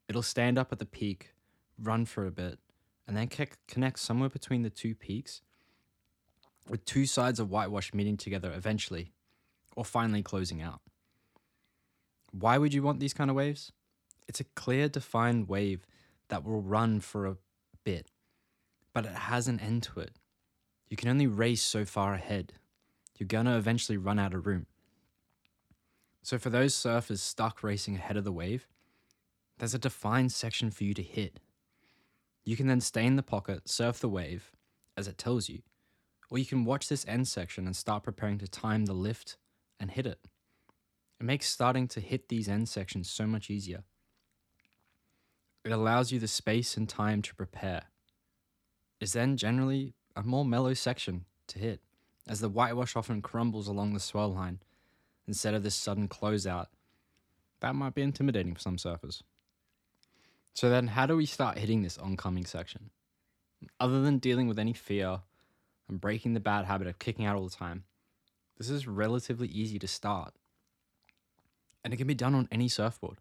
It'll 0.08 0.22
stand 0.22 0.58
up 0.58 0.72
at 0.72 0.80
the 0.80 0.86
peak, 0.86 1.32
run 1.82 2.06
for 2.06 2.25
a 2.25 2.32
bit, 2.32 2.60
and 3.08 3.15
then 3.18 3.30
connect 3.68 4.00
somewhere 4.00 4.30
between 4.30 4.62
the 4.62 4.70
two 4.70 4.96
peaks, 4.96 5.42
with 6.70 6.86
two 6.86 7.06
sides 7.06 7.39
of 7.39 7.50
whitewash 7.50 7.94
meeting 7.94 8.18
together 8.18 8.51
eventually, 8.53 9.12
or 9.75 9.84
finally 9.84 10.24
closing 10.24 10.62
out. 10.62 10.82
Why 12.32 12.58
would 12.58 12.74
you 12.74 12.82
want 12.82 13.00
these 13.00 13.13
kind 13.13 13.30
of 13.30 13.36
waves? 13.36 13.72
It's 14.27 14.39
a 14.39 14.46
clear, 14.56 14.88
defined 14.88 15.50
wave 15.50 15.86
that 16.30 16.44
will 16.44 16.62
run 16.62 17.00
for 17.00 17.25
a 17.25 17.38
bit, 17.84 18.08
but 18.94 19.06
it 19.06 19.13
has 19.13 19.48
an 19.48 19.60
end 19.60 19.84
to 19.84 20.00
it. 20.00 20.12
You 20.89 20.98
can 20.98 21.10
only 21.10 21.27
race 21.27 21.62
so 21.62 21.86
far 21.86 22.13
ahead. 22.13 22.53
You're 23.18 23.27
gonna 23.27 23.58
eventually 23.58 23.98
run 23.98 24.20
out 24.20 24.34
of 24.34 24.48
room. 24.48 24.68
So, 26.22 26.38
for 26.38 26.50
those 26.50 26.74
surfers 26.74 27.20
stuck 27.20 27.63
racing 27.63 27.96
ahead 27.96 28.15
of 28.15 28.24
the 28.24 28.32
wave, 28.32 28.68
there's 29.58 29.74
a 29.74 29.80
defined 29.80 30.32
section 30.32 30.72
for 30.72 30.84
you 30.84 30.94
to 30.94 31.03
hit. 31.03 31.39
You 32.45 32.57
can 32.57 32.67
then 32.67 32.81
stay 32.81 33.05
in 33.05 33.15
the 33.15 33.23
pocket, 33.23 33.69
surf 33.69 34.00
the 34.00 34.09
wave, 34.09 34.51
as 34.97 35.07
it 35.07 35.17
tells 35.17 35.50
you, 35.50 35.62
Or 36.29 36.38
you 36.38 36.45
can 36.45 36.65
watch 36.65 36.89
this 36.89 37.05
end 37.07 37.27
section 37.27 37.65
and 37.65 37.75
start 37.75 38.03
preparing 38.03 38.39
to 38.39 38.47
time 38.47 38.85
the 38.85 38.93
lift 38.93 39.38
and 39.79 39.91
hit 39.91 40.05
it. 40.07 40.27
It 41.19 41.23
makes 41.23 41.47
starting 41.47 41.88
to 41.89 42.00
hit 42.00 42.27
these 42.27 42.50
end 42.50 42.67
sections 42.67 43.09
so 43.09 43.27
much 43.27 43.50
easier. 43.50 43.83
It 45.63 45.71
allows 45.71 46.12
you 46.12 46.19
the 46.19 46.27
space 46.27 46.75
and 46.75 46.89
time 46.89 47.21
to 47.21 47.35
prepare. 47.35 47.83
It's 49.00 49.13
then 49.13 49.38
generally 49.38 49.93
a 50.15 50.23
more 50.23 50.43
mellow 50.43 50.73
section 50.73 51.25
to 51.47 51.59
hit, 51.59 51.81
as 52.27 52.39
the 52.39 52.50
whitewash 52.50 52.95
often 52.95 53.21
crumbles 53.21 53.67
along 53.67 53.93
the 53.93 54.00
swell 54.00 54.33
line 54.33 54.59
instead 55.27 55.53
of 55.53 55.63
this 55.63 55.75
sudden 55.75 56.07
closeout. 56.07 56.67
That 57.62 57.75
might 57.75 57.95
be 57.95 58.01
intimidating 58.01 58.55
for 58.55 58.59
some 58.59 58.77
surfers. 58.77 59.21
So 60.53 60.69
then, 60.69 60.88
how 60.88 61.05
do 61.05 61.17
we 61.17 61.25
start 61.25 61.57
hitting 61.57 61.81
this 61.81 61.98
oncoming 61.98 62.45
section? 62.45 62.91
Other 63.79 64.01
than 64.01 64.19
dealing 64.19 64.48
with 64.48 64.60
any 64.60 64.74
fear 64.74 65.22
and 65.89 66.00
breaking 66.00 66.33
the 66.33 66.39
bad 66.39 66.65
habit 66.65 66.88
of 66.88 67.00
kicking 67.00 67.25
out 67.25 67.36
all 67.36 67.45
the 67.48 67.55
time, 67.55 67.86
this 68.57 68.69
is 68.69 68.88
relatively 68.88 69.48
easy 69.48 69.79
to 69.79 69.88
start. 69.88 70.33
And 71.83 71.93
it 71.93 71.98
can 71.98 72.07
be 72.07 72.13
done 72.13 72.36
on 72.36 72.48
any 72.51 72.69
surfboard, 72.69 73.17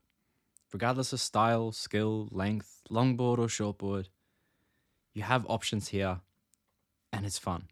regardless 0.73 1.13
of 1.13 1.21
style, 1.21 1.73
skill, 1.73 2.29
length, 2.31 2.83
longboard 2.91 3.39
or 3.39 3.47
shortboard. 3.47 4.07
You 5.15 5.23
have 5.23 5.47
options 5.49 5.89
here, 5.89 6.21
and 7.13 7.25
it's 7.25 7.39
fun. 7.39 7.69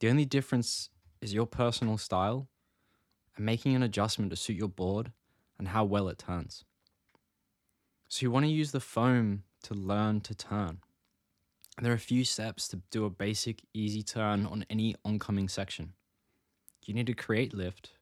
The 0.00 0.10
only 0.10 0.24
difference 0.24 0.90
is 1.20 1.34
your 1.34 1.46
personal 1.46 1.98
style 1.98 2.48
and 3.36 3.44
making 3.46 3.74
an 3.74 3.82
adjustment 3.82 4.30
to 4.30 4.36
suit 4.36 4.56
your 4.56 4.68
board 4.68 5.12
and 5.58 5.68
how 5.68 5.84
well 5.84 6.08
it 6.08 6.18
turns. 6.18 6.64
So, 8.08 8.24
you 8.24 8.30
want 8.30 8.46
to 8.46 8.50
use 8.50 8.72
the 8.72 8.80
foam 8.80 9.42
to 9.64 9.74
learn 9.74 10.22
to 10.22 10.34
turn. 10.34 10.78
There 11.80 11.92
are 11.92 11.96
a 11.96 11.98
few 11.98 12.24
steps 12.24 12.66
to 12.68 12.80
do 12.90 13.04
a 13.04 13.10
basic, 13.10 13.62
easy 13.74 14.02
turn 14.02 14.46
on 14.46 14.64
any 14.70 14.96
oncoming 15.04 15.48
section. 15.48 15.92
You 16.86 16.94
need 16.94 17.06
to 17.06 17.14
create 17.14 17.52
lift, 17.52 17.92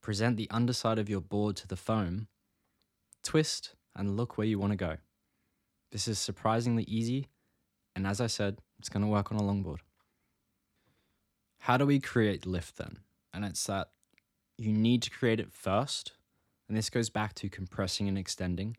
present 0.00 0.38
the 0.38 0.50
underside 0.50 0.98
of 0.98 1.10
your 1.10 1.20
board 1.20 1.56
to 1.56 1.68
the 1.68 1.76
foam, 1.76 2.28
twist, 3.22 3.74
and 3.94 4.16
look 4.16 4.38
where 4.38 4.46
you 4.46 4.58
want 4.58 4.72
to 4.72 4.76
go. 4.76 4.96
This 5.92 6.08
is 6.08 6.18
surprisingly 6.18 6.84
easy, 6.84 7.28
and 7.94 8.06
as 8.06 8.22
I 8.22 8.28
said, 8.28 8.58
it's 8.78 8.88
going 8.88 9.02
to 9.02 9.08
work 9.08 9.30
on 9.30 9.38
a 9.38 9.42
longboard. 9.42 9.80
How 11.58 11.76
do 11.76 11.84
we 11.84 12.00
create 12.00 12.46
lift 12.46 12.78
then? 12.78 13.00
And 13.34 13.44
it's 13.44 13.64
that 13.66 13.90
you 14.56 14.72
need 14.72 15.02
to 15.02 15.10
create 15.10 15.38
it 15.38 15.52
first, 15.52 16.12
and 16.66 16.76
this 16.76 16.88
goes 16.88 17.10
back 17.10 17.34
to 17.34 17.50
compressing 17.50 18.08
and 18.08 18.16
extending. 18.16 18.78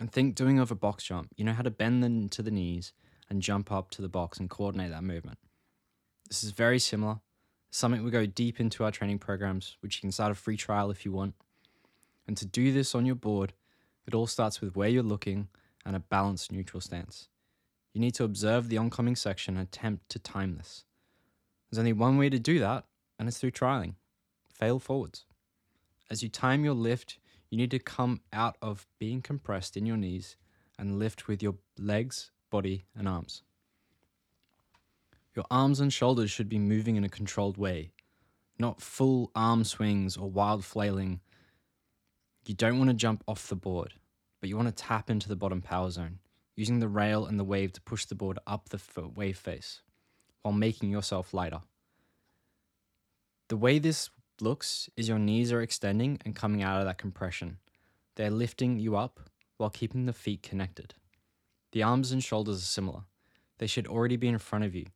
And 0.00 0.12
think 0.12 0.34
doing 0.34 0.58
of 0.58 0.70
a 0.70 0.76
box 0.76 1.04
jump, 1.04 1.30
you 1.36 1.44
know 1.44 1.52
how 1.52 1.62
to 1.62 1.70
bend 1.70 2.04
them 2.04 2.28
to 2.30 2.42
the 2.42 2.50
knees 2.50 2.92
and 3.28 3.42
jump 3.42 3.72
up 3.72 3.90
to 3.90 4.02
the 4.02 4.08
box 4.08 4.38
and 4.38 4.48
coordinate 4.48 4.90
that 4.90 5.02
movement. 5.02 5.38
This 6.28 6.44
is 6.44 6.52
very 6.52 6.78
similar. 6.78 7.20
Something 7.70 8.04
we 8.04 8.10
go 8.10 8.26
deep 8.26 8.60
into 8.60 8.84
our 8.84 8.90
training 8.90 9.18
programs, 9.18 9.76
which 9.80 9.96
you 9.96 10.00
can 10.00 10.12
start 10.12 10.32
a 10.32 10.34
free 10.34 10.56
trial 10.56 10.90
if 10.90 11.04
you 11.04 11.12
want. 11.12 11.34
And 12.26 12.36
to 12.36 12.46
do 12.46 12.72
this 12.72 12.94
on 12.94 13.06
your 13.06 13.14
board, 13.14 13.52
it 14.06 14.14
all 14.14 14.26
starts 14.26 14.60
with 14.60 14.76
where 14.76 14.88
you're 14.88 15.02
looking 15.02 15.48
and 15.84 15.96
a 15.96 16.00
balanced 16.00 16.52
neutral 16.52 16.80
stance. 16.80 17.28
You 17.92 18.00
need 18.00 18.14
to 18.14 18.24
observe 18.24 18.68
the 18.68 18.78
oncoming 18.78 19.16
section 19.16 19.56
and 19.56 19.66
attempt 19.66 20.08
to 20.10 20.18
time 20.18 20.56
this. 20.56 20.84
There's 21.70 21.78
only 21.78 21.92
one 21.92 22.16
way 22.16 22.30
to 22.30 22.38
do 22.38 22.58
that, 22.60 22.84
and 23.18 23.28
it's 23.28 23.38
through 23.38 23.50
trialing. 23.50 23.94
Fail 24.52 24.78
forwards. 24.78 25.24
As 26.10 26.22
you 26.22 26.28
time 26.28 26.64
your 26.64 26.74
lift, 26.74 27.18
you 27.50 27.58
need 27.58 27.70
to 27.70 27.78
come 27.78 28.20
out 28.32 28.56
of 28.60 28.86
being 28.98 29.22
compressed 29.22 29.76
in 29.76 29.86
your 29.86 29.96
knees 29.96 30.36
and 30.78 30.98
lift 30.98 31.28
with 31.28 31.42
your 31.42 31.56
legs 31.78 32.30
body, 32.50 32.84
and 32.96 33.08
arms. 33.08 33.42
Your 35.34 35.44
arms 35.50 35.80
and 35.80 35.92
shoulders 35.92 36.30
should 36.30 36.48
be 36.48 36.58
moving 36.58 36.96
in 36.96 37.04
a 37.04 37.08
controlled 37.08 37.56
way, 37.56 37.92
not 38.58 38.80
full 38.80 39.30
arm 39.34 39.64
swings 39.64 40.16
or 40.16 40.30
wild 40.30 40.64
flailing. 40.64 41.20
You 42.46 42.54
don't 42.54 42.78
want 42.78 42.90
to 42.90 42.94
jump 42.94 43.22
off 43.28 43.48
the 43.48 43.56
board, 43.56 43.94
but 44.40 44.48
you 44.48 44.56
want 44.56 44.68
to 44.68 44.82
tap 44.82 45.10
into 45.10 45.28
the 45.28 45.36
bottom 45.36 45.60
power 45.60 45.90
zone, 45.90 46.18
using 46.56 46.80
the 46.80 46.88
rail 46.88 47.26
and 47.26 47.38
the 47.38 47.44
wave 47.44 47.72
to 47.74 47.80
push 47.82 48.04
the 48.04 48.14
board 48.14 48.38
up 48.46 48.68
the 48.70 48.80
wave 49.14 49.38
face 49.38 49.82
while 50.42 50.54
making 50.54 50.90
yourself 50.90 51.34
lighter. 51.34 51.60
The 53.48 53.56
way 53.56 53.78
this 53.78 54.10
looks 54.42 54.88
is 54.96 55.08
your 55.08 55.18
knees 55.18 55.52
are 55.52 55.62
extending 55.62 56.18
and 56.24 56.34
coming 56.34 56.62
out 56.62 56.80
of 56.80 56.86
that 56.86 56.98
compression. 56.98 57.58
They're 58.16 58.30
lifting 58.30 58.78
you 58.78 58.96
up 58.96 59.20
while 59.56 59.70
keeping 59.70 60.06
the 60.06 60.12
feet 60.12 60.42
connected. 60.42 60.94
The 61.72 61.82
arms 61.82 62.12
and 62.12 62.22
shoulders 62.22 62.58
are 62.58 62.66
similar. 62.66 63.02
They 63.58 63.66
should 63.66 63.86
already 63.86 64.16
be 64.16 64.28
in 64.28 64.38
front 64.38 64.64
of 64.64 64.74
you. 64.74 64.86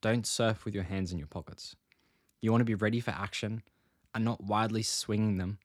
Don't 0.00 0.26
surf 0.26 0.64
with 0.64 0.74
your 0.74 0.84
hands 0.84 1.12
in 1.12 1.18
your 1.18 1.28
pockets. 1.28 1.76
You 2.40 2.50
want 2.50 2.60
to 2.60 2.66
be 2.66 2.74
ready 2.74 3.00
for 3.00 3.10
action 3.10 3.62
and 4.14 4.24
not 4.24 4.42
widely 4.42 4.82
swinging 4.82 5.38
them 5.38 5.58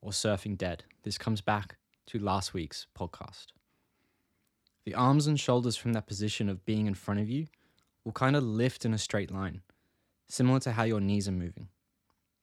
or 0.00 0.10
surfing 0.10 0.56
dead. 0.56 0.84
This 1.02 1.18
comes 1.18 1.40
back 1.40 1.76
to 2.06 2.18
last 2.18 2.54
week's 2.54 2.86
podcast. 2.98 3.46
The 4.84 4.94
arms 4.94 5.26
and 5.26 5.38
shoulders 5.38 5.76
from 5.76 5.92
that 5.92 6.06
position 6.06 6.48
of 6.48 6.64
being 6.64 6.86
in 6.86 6.94
front 6.94 7.20
of 7.20 7.30
you 7.30 7.46
will 8.04 8.12
kind 8.12 8.34
of 8.34 8.42
lift 8.42 8.84
in 8.84 8.92
a 8.92 8.98
straight 8.98 9.30
line, 9.30 9.62
similar 10.28 10.58
to 10.60 10.72
how 10.72 10.82
your 10.82 11.00
knees 11.00 11.28
are 11.28 11.32
moving. 11.32 11.68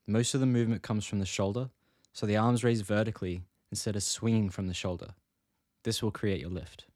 Most 0.09 0.33
of 0.33 0.39
the 0.39 0.45
movement 0.45 0.81
comes 0.81 1.05
from 1.05 1.19
the 1.19 1.25
shoulder, 1.25 1.69
so 2.13 2.25
the 2.25 2.37
arms 2.37 2.63
raise 2.63 2.81
vertically 2.81 3.43
instead 3.71 3.95
of 3.95 4.03
swinging 4.03 4.49
from 4.49 4.67
the 4.67 4.73
shoulder. 4.73 5.09
This 5.83 6.01
will 6.01 6.11
create 6.11 6.41
your 6.41 6.49
lift 6.49 6.87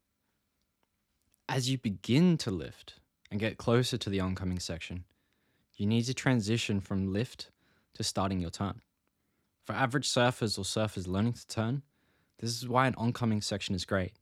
as 1.50 1.70
you 1.70 1.78
begin 1.78 2.38
to 2.38 2.52
lift 2.52 2.96
and 3.30 3.40
get 3.40 3.58
closer 3.58 3.98
to 3.98 4.10
the 4.10 4.20
oncoming 4.20 4.60
section, 4.60 5.04
you 5.76 5.86
need 5.86 6.04
to 6.04 6.14
transition 6.14 6.80
from 6.80 7.12
lift 7.12 7.50
to 7.94 8.04
starting 8.04 8.40
your 8.40 8.50
turn. 8.50 8.82
For 9.66 9.74
average 9.74 10.10
surfers 10.10 10.58
or 10.58 10.64
surfers 10.64 11.08
learning 11.08 11.34
to 11.34 11.48
turn, 11.48 11.84
this 12.40 12.52
is 12.52 12.68
why 12.68 12.88
an 12.88 12.96
oncoming 12.98 13.42
section 13.42 13.76
is 13.76 13.86
great. 13.86 14.14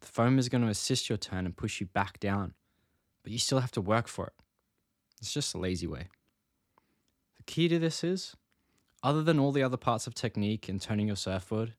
The 0.00 0.06
foam 0.06 0.38
is 0.38 0.48
going 0.48 0.62
to 0.62 0.68
assist 0.68 1.08
your 1.08 1.18
turn 1.18 1.44
and 1.44 1.56
push 1.56 1.80
you 1.80 1.86
back 1.86 2.20
down, 2.20 2.54
but 3.22 3.32
you 3.32 3.38
still 3.38 3.60
have 3.60 3.72
to 3.72 3.80
work 3.80 4.06
for 4.06 4.28
it. 4.28 4.34
It's 5.20 5.32
just 5.32 5.54
a 5.54 5.58
lazy 5.58 5.86
way. 5.86 6.08
Key 7.48 7.66
to 7.68 7.78
this 7.78 8.04
is, 8.04 8.36
other 9.02 9.22
than 9.22 9.38
all 9.38 9.52
the 9.52 9.62
other 9.62 9.78
parts 9.78 10.06
of 10.06 10.14
technique 10.14 10.68
and 10.68 10.82
turning 10.82 11.06
your 11.06 11.16
surfboard, 11.16 11.72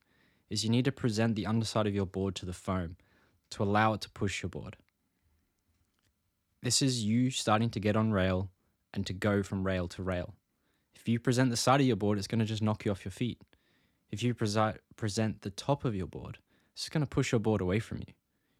is 0.50 0.64
you 0.64 0.68
need 0.68 0.84
to 0.84 0.90
present 0.90 1.36
the 1.36 1.46
underside 1.46 1.86
of 1.86 1.94
your 1.94 2.06
board 2.06 2.34
to 2.34 2.44
the 2.44 2.52
foam 2.52 2.96
to 3.50 3.62
allow 3.62 3.92
it 3.92 4.00
to 4.00 4.10
push 4.10 4.42
your 4.42 4.50
board. 4.50 4.76
This 6.60 6.82
is 6.82 7.04
you 7.04 7.30
starting 7.30 7.70
to 7.70 7.78
get 7.78 7.94
on 7.94 8.10
rail 8.10 8.50
and 8.92 9.06
to 9.06 9.12
go 9.12 9.44
from 9.44 9.64
rail 9.64 9.86
to 9.86 10.02
rail. 10.02 10.34
If 10.96 11.08
you 11.08 11.20
present 11.20 11.50
the 11.50 11.56
side 11.56 11.80
of 11.80 11.86
your 11.86 11.94
board, 11.94 12.18
it's 12.18 12.26
going 12.26 12.40
to 12.40 12.44
just 12.44 12.62
knock 12.62 12.84
you 12.84 12.90
off 12.90 13.04
your 13.04 13.12
feet. 13.12 13.40
If 14.10 14.24
you 14.24 14.34
presi- 14.34 14.78
present 14.96 15.42
the 15.42 15.50
top 15.50 15.84
of 15.84 15.94
your 15.94 16.08
board, 16.08 16.38
it's 16.72 16.88
going 16.88 17.02
to 17.02 17.06
push 17.06 17.30
your 17.30 17.38
board 17.38 17.60
away 17.60 17.78
from 17.78 17.98
you. 17.98 18.12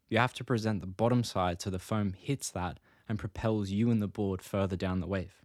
You 0.09 0.19
have 0.19 0.35
to 0.35 0.45
present 0.45 0.81
the 0.81 0.87
bottom 0.87 1.25
side 1.25 1.61
so 1.61 1.71
the 1.71 1.81
foam 1.81 2.15
hits 2.17 2.53
that 2.53 2.79
and 3.09 3.19
propels 3.19 3.71
you 3.71 3.91
and 3.91 4.01
the 4.01 4.07
board 4.07 4.43
further 4.43 4.77
down 4.77 5.01
the 5.01 5.09
wave. 5.09 5.43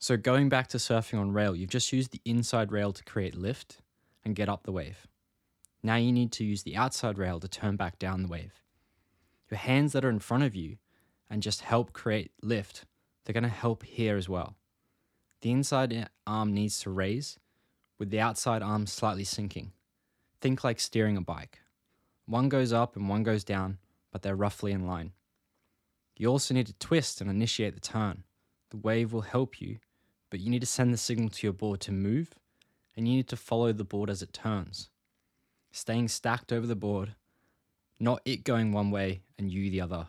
So, 0.00 0.16
going 0.16 0.48
back 0.48 0.68
to 0.68 0.78
surfing 0.78 1.18
on 1.18 1.32
rail, 1.32 1.56
you've 1.56 1.70
just 1.70 1.92
used 1.92 2.12
the 2.12 2.20
inside 2.24 2.70
rail 2.70 2.92
to 2.92 3.02
create 3.02 3.34
lift 3.34 3.82
and 4.24 4.36
get 4.36 4.48
up 4.48 4.62
the 4.62 4.72
wave. 4.72 5.08
Now 5.82 5.96
you 5.96 6.12
need 6.12 6.30
to 6.32 6.44
use 6.44 6.62
the 6.62 6.76
outside 6.76 7.18
rail 7.18 7.40
to 7.40 7.48
turn 7.48 7.76
back 7.76 7.98
down 7.98 8.22
the 8.22 8.28
wave. 8.28 8.62
Your 9.50 9.58
hands 9.58 9.92
that 9.92 10.04
are 10.04 10.10
in 10.10 10.18
front 10.18 10.44
of 10.44 10.54
you 10.54 10.76
and 11.28 11.42
just 11.42 11.62
help 11.62 11.92
create 11.92 12.30
lift, 12.42 12.84
they're 13.24 13.32
going 13.32 13.42
to 13.42 13.48
help 13.48 13.82
here 13.82 14.16
as 14.16 14.28
well. 14.28 14.56
The 15.40 15.50
inside 15.50 16.08
arm 16.26 16.52
needs 16.52 16.80
to 16.80 16.90
raise, 16.90 17.38
with 17.98 18.10
the 18.10 18.20
outside 18.20 18.62
arm 18.62 18.86
slightly 18.86 19.24
sinking. 19.24 19.72
Think 20.40 20.62
like 20.62 20.80
steering 20.80 21.16
a 21.16 21.20
bike. 21.20 21.58
One 22.26 22.48
goes 22.48 22.72
up 22.72 22.96
and 22.96 23.08
one 23.08 23.22
goes 23.22 23.44
down, 23.44 23.78
but 24.12 24.22
they're 24.22 24.36
roughly 24.36 24.72
in 24.72 24.86
line. 24.86 25.12
You 26.16 26.28
also 26.28 26.54
need 26.54 26.66
to 26.66 26.74
twist 26.74 27.20
and 27.20 27.30
initiate 27.30 27.74
the 27.74 27.80
turn. 27.80 28.24
The 28.70 28.76
wave 28.76 29.12
will 29.12 29.22
help 29.22 29.60
you, 29.60 29.78
but 30.30 30.40
you 30.40 30.50
need 30.50 30.60
to 30.60 30.66
send 30.66 30.92
the 30.92 30.98
signal 30.98 31.30
to 31.30 31.46
your 31.46 31.52
board 31.52 31.80
to 31.80 31.92
move, 31.92 32.30
and 32.96 33.08
you 33.08 33.16
need 33.16 33.28
to 33.28 33.36
follow 33.36 33.72
the 33.72 33.84
board 33.84 34.10
as 34.10 34.22
it 34.22 34.32
turns 34.32 34.90
staying 35.70 36.08
stacked 36.08 36.52
over 36.52 36.66
the 36.66 36.76
board, 36.76 37.14
not 38.00 38.20
it 38.24 38.44
going 38.44 38.72
one 38.72 38.90
way 38.90 39.22
and 39.38 39.50
you 39.50 39.70
the 39.70 39.80
other. 39.80 40.06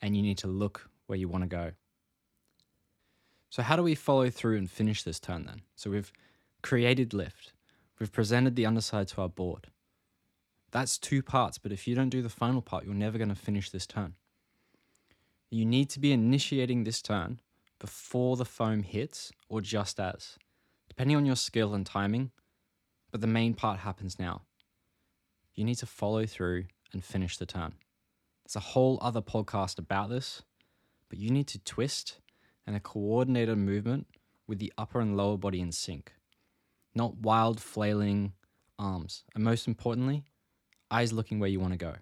And 0.00 0.16
you 0.16 0.22
need 0.22 0.38
to 0.38 0.46
look 0.46 0.88
where 1.06 1.18
you 1.18 1.28
want 1.28 1.44
to 1.44 1.48
go. 1.48 1.72
So, 3.50 3.62
how 3.62 3.76
do 3.76 3.82
we 3.82 3.94
follow 3.94 4.30
through 4.30 4.58
and 4.58 4.70
finish 4.70 5.02
this 5.02 5.18
turn 5.18 5.46
then? 5.46 5.62
So, 5.74 5.90
we've 5.90 6.12
created 6.62 7.14
lift, 7.14 7.52
we've 7.98 8.12
presented 8.12 8.54
the 8.54 8.66
underside 8.66 9.08
to 9.08 9.22
our 9.22 9.28
board. 9.28 9.68
That's 10.70 10.98
two 10.98 11.22
parts, 11.22 11.56
but 11.58 11.72
if 11.72 11.88
you 11.88 11.94
don't 11.94 12.10
do 12.10 12.22
the 12.22 12.28
final 12.28 12.60
part, 12.60 12.84
you're 12.84 12.94
never 12.94 13.16
going 13.16 13.30
to 13.30 13.34
finish 13.34 13.70
this 13.70 13.86
turn. 13.86 14.14
You 15.50 15.64
need 15.64 15.88
to 15.90 16.00
be 16.00 16.12
initiating 16.12 16.84
this 16.84 17.00
turn 17.00 17.40
before 17.78 18.36
the 18.36 18.44
foam 18.44 18.82
hits 18.82 19.32
or 19.48 19.60
just 19.60 20.00
as, 20.00 20.36
depending 20.88 21.16
on 21.16 21.26
your 21.26 21.36
skill 21.36 21.74
and 21.74 21.86
timing, 21.86 22.30
but 23.10 23.20
the 23.20 23.26
main 23.26 23.54
part 23.54 23.80
happens 23.80 24.18
now 24.18 24.42
you 25.58 25.64
need 25.64 25.74
to 25.74 25.86
follow 25.86 26.24
through 26.24 26.66
and 26.92 27.04
finish 27.04 27.36
the 27.36 27.44
turn. 27.44 27.74
There's 28.44 28.54
a 28.54 28.60
whole 28.60 28.96
other 29.02 29.20
podcast 29.20 29.76
about 29.76 30.08
this, 30.08 30.42
but 31.08 31.18
you 31.18 31.30
need 31.30 31.48
to 31.48 31.58
twist 31.58 32.20
and 32.64 32.76
a 32.76 32.80
coordinated 32.80 33.58
movement 33.58 34.06
with 34.46 34.60
the 34.60 34.72
upper 34.78 35.00
and 35.00 35.16
lower 35.16 35.36
body 35.36 35.60
in 35.60 35.72
sync, 35.72 36.12
not 36.94 37.16
wild 37.16 37.60
flailing 37.60 38.34
arms, 38.78 39.24
and 39.34 39.42
most 39.42 39.66
importantly, 39.66 40.22
eyes 40.92 41.12
looking 41.12 41.40
where 41.40 41.50
you 41.50 41.58
want 41.58 41.72
to 41.72 41.78
go. 41.78 41.96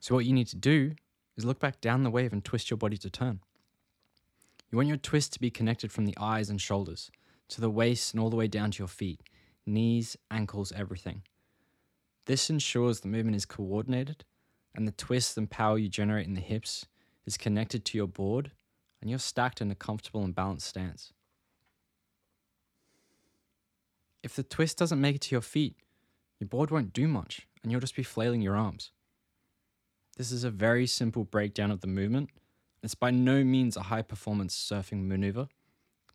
So, 0.00 0.16
what 0.16 0.24
you 0.24 0.32
need 0.32 0.48
to 0.48 0.56
do 0.56 0.96
is 1.36 1.44
look 1.44 1.60
back 1.60 1.80
down 1.80 2.02
the 2.02 2.10
wave 2.10 2.32
and 2.32 2.44
twist 2.44 2.70
your 2.70 2.76
body 2.76 2.96
to 2.98 3.08
turn. 3.08 3.38
You 4.74 4.78
want 4.78 4.88
your 4.88 4.96
twist 4.96 5.32
to 5.34 5.38
be 5.38 5.52
connected 5.52 5.92
from 5.92 6.04
the 6.04 6.16
eyes 6.18 6.50
and 6.50 6.60
shoulders 6.60 7.08
to 7.50 7.60
the 7.60 7.70
waist 7.70 8.12
and 8.12 8.20
all 8.20 8.28
the 8.28 8.34
way 8.34 8.48
down 8.48 8.72
to 8.72 8.80
your 8.80 8.88
feet, 8.88 9.20
knees, 9.64 10.16
ankles, 10.32 10.72
everything. 10.72 11.22
This 12.26 12.50
ensures 12.50 12.98
the 12.98 13.06
movement 13.06 13.36
is 13.36 13.46
coordinated 13.46 14.24
and 14.74 14.88
the 14.88 14.90
twist 14.90 15.38
and 15.38 15.48
power 15.48 15.78
you 15.78 15.88
generate 15.88 16.26
in 16.26 16.34
the 16.34 16.40
hips 16.40 16.86
is 17.24 17.36
connected 17.36 17.84
to 17.84 17.96
your 17.96 18.08
board 18.08 18.50
and 19.00 19.08
you're 19.08 19.20
stacked 19.20 19.60
in 19.60 19.70
a 19.70 19.76
comfortable 19.76 20.24
and 20.24 20.34
balanced 20.34 20.66
stance. 20.66 21.12
If 24.24 24.34
the 24.34 24.42
twist 24.42 24.76
doesn't 24.76 25.00
make 25.00 25.14
it 25.14 25.20
to 25.20 25.36
your 25.36 25.40
feet, 25.40 25.76
your 26.40 26.48
board 26.48 26.72
won't 26.72 26.92
do 26.92 27.06
much 27.06 27.46
and 27.62 27.70
you'll 27.70 27.80
just 27.80 27.94
be 27.94 28.02
flailing 28.02 28.40
your 28.40 28.56
arms. 28.56 28.90
This 30.16 30.32
is 30.32 30.42
a 30.42 30.50
very 30.50 30.88
simple 30.88 31.22
breakdown 31.22 31.70
of 31.70 31.80
the 31.80 31.86
movement. 31.86 32.30
It's 32.84 32.94
by 32.94 33.10
no 33.10 33.42
means 33.42 33.78
a 33.78 33.84
high 33.84 34.02
performance 34.02 34.54
surfing 34.54 35.06
maneuver, 35.06 35.48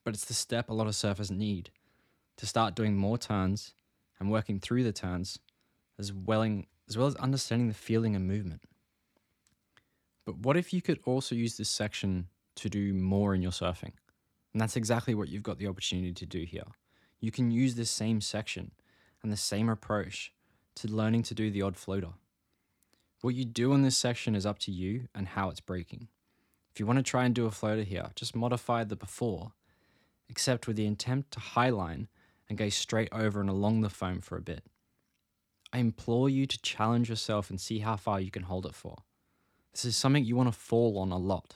but 0.03 0.13
it's 0.13 0.25
the 0.25 0.35
step 0.35 0.69
a 0.69 0.73
lot 0.73 0.85
of 0.85 0.93
surfers 0.93 1.31
need 1.31 1.71
to 2.37 2.45
start 2.45 2.75
doing 2.75 2.95
more 2.95 3.17
turns 3.17 3.73
and 4.19 4.29
working 4.29 4.59
through 4.59 4.83
the 4.83 4.93
turns 4.93 5.39
as 5.97 6.13
well, 6.13 6.43
as 6.87 6.95
well 6.95 7.07
as 7.07 7.15
understanding 7.15 7.69
the 7.69 7.73
feeling 7.73 8.15
and 8.15 8.27
movement. 8.27 8.61
But 10.25 10.37
what 10.37 10.57
if 10.57 10.71
you 10.71 10.79
could 10.79 10.99
also 11.05 11.33
use 11.33 11.57
this 11.57 11.69
section 11.69 12.27
to 12.57 12.69
do 12.69 12.93
more 12.93 13.33
in 13.33 13.41
your 13.41 13.51
surfing? 13.51 13.93
And 14.53 14.61
that's 14.61 14.75
exactly 14.75 15.15
what 15.15 15.29
you've 15.29 15.41
got 15.41 15.57
the 15.57 15.67
opportunity 15.67 16.13
to 16.13 16.25
do 16.27 16.43
here. 16.43 16.67
You 17.19 17.31
can 17.31 17.49
use 17.49 17.73
this 17.73 17.89
same 17.89 18.21
section 18.21 18.71
and 19.23 19.31
the 19.31 19.37
same 19.37 19.69
approach 19.69 20.31
to 20.75 20.87
learning 20.87 21.23
to 21.23 21.33
do 21.33 21.49
the 21.49 21.63
odd 21.63 21.77
floater. 21.77 22.13
What 23.21 23.33
you 23.33 23.43
do 23.43 23.73
in 23.73 23.81
this 23.81 23.97
section 23.97 24.35
is 24.35 24.45
up 24.45 24.59
to 24.59 24.71
you 24.71 25.07
and 25.15 25.29
how 25.29 25.49
it's 25.49 25.61
breaking. 25.61 26.09
If 26.79 26.81
you 26.81 26.87
want 26.87 26.99
to 26.99 27.03
try 27.03 27.25
and 27.25 27.35
do 27.35 27.45
a 27.45 27.51
floater 27.51 27.83
here, 27.83 28.11
just 28.15 28.37
modify 28.37 28.85
the 28.85 28.95
before, 28.95 29.51
except 30.29 30.65
with 30.65 30.77
the 30.77 30.85
intent 30.85 31.29
to 31.31 31.39
highline 31.41 32.07
and 32.47 32.57
go 32.57 32.69
straight 32.69 33.09
over 33.11 33.41
and 33.41 33.49
along 33.49 33.81
the 33.81 33.89
foam 33.89 34.21
for 34.21 34.37
a 34.37 34.41
bit. 34.41 34.63
I 35.73 35.79
implore 35.79 36.29
you 36.29 36.45
to 36.45 36.61
challenge 36.61 37.09
yourself 37.09 37.49
and 37.49 37.59
see 37.59 37.79
how 37.79 37.97
far 37.97 38.21
you 38.21 38.31
can 38.31 38.43
hold 38.43 38.65
it 38.65 38.75
for. 38.75 38.95
This 39.73 39.83
is 39.83 39.97
something 39.97 40.23
you 40.23 40.37
want 40.37 40.53
to 40.53 40.57
fall 40.57 40.97
on 40.99 41.11
a 41.11 41.17
lot. 41.17 41.55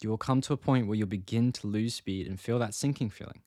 You 0.00 0.08
will 0.08 0.16
come 0.16 0.40
to 0.40 0.54
a 0.54 0.56
point 0.56 0.86
where 0.86 0.96
you'll 0.96 1.08
begin 1.08 1.52
to 1.52 1.66
lose 1.66 1.94
speed 1.94 2.26
and 2.26 2.40
feel 2.40 2.58
that 2.58 2.72
sinking 2.72 3.10
feeling, 3.10 3.42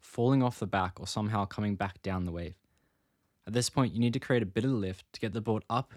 falling 0.00 0.42
off 0.42 0.58
the 0.58 0.66
back 0.66 1.00
or 1.00 1.06
somehow 1.06 1.46
coming 1.46 1.76
back 1.76 2.02
down 2.02 2.26
the 2.26 2.32
wave. 2.32 2.56
At 3.46 3.54
this 3.54 3.70
point, 3.70 3.94
you 3.94 4.00
need 4.00 4.12
to 4.12 4.20
create 4.20 4.42
a 4.42 4.46
bit 4.46 4.66
of 4.66 4.70
lift 4.70 5.10
to 5.14 5.20
get 5.20 5.32
the 5.32 5.40
board 5.40 5.64
up 5.70 5.94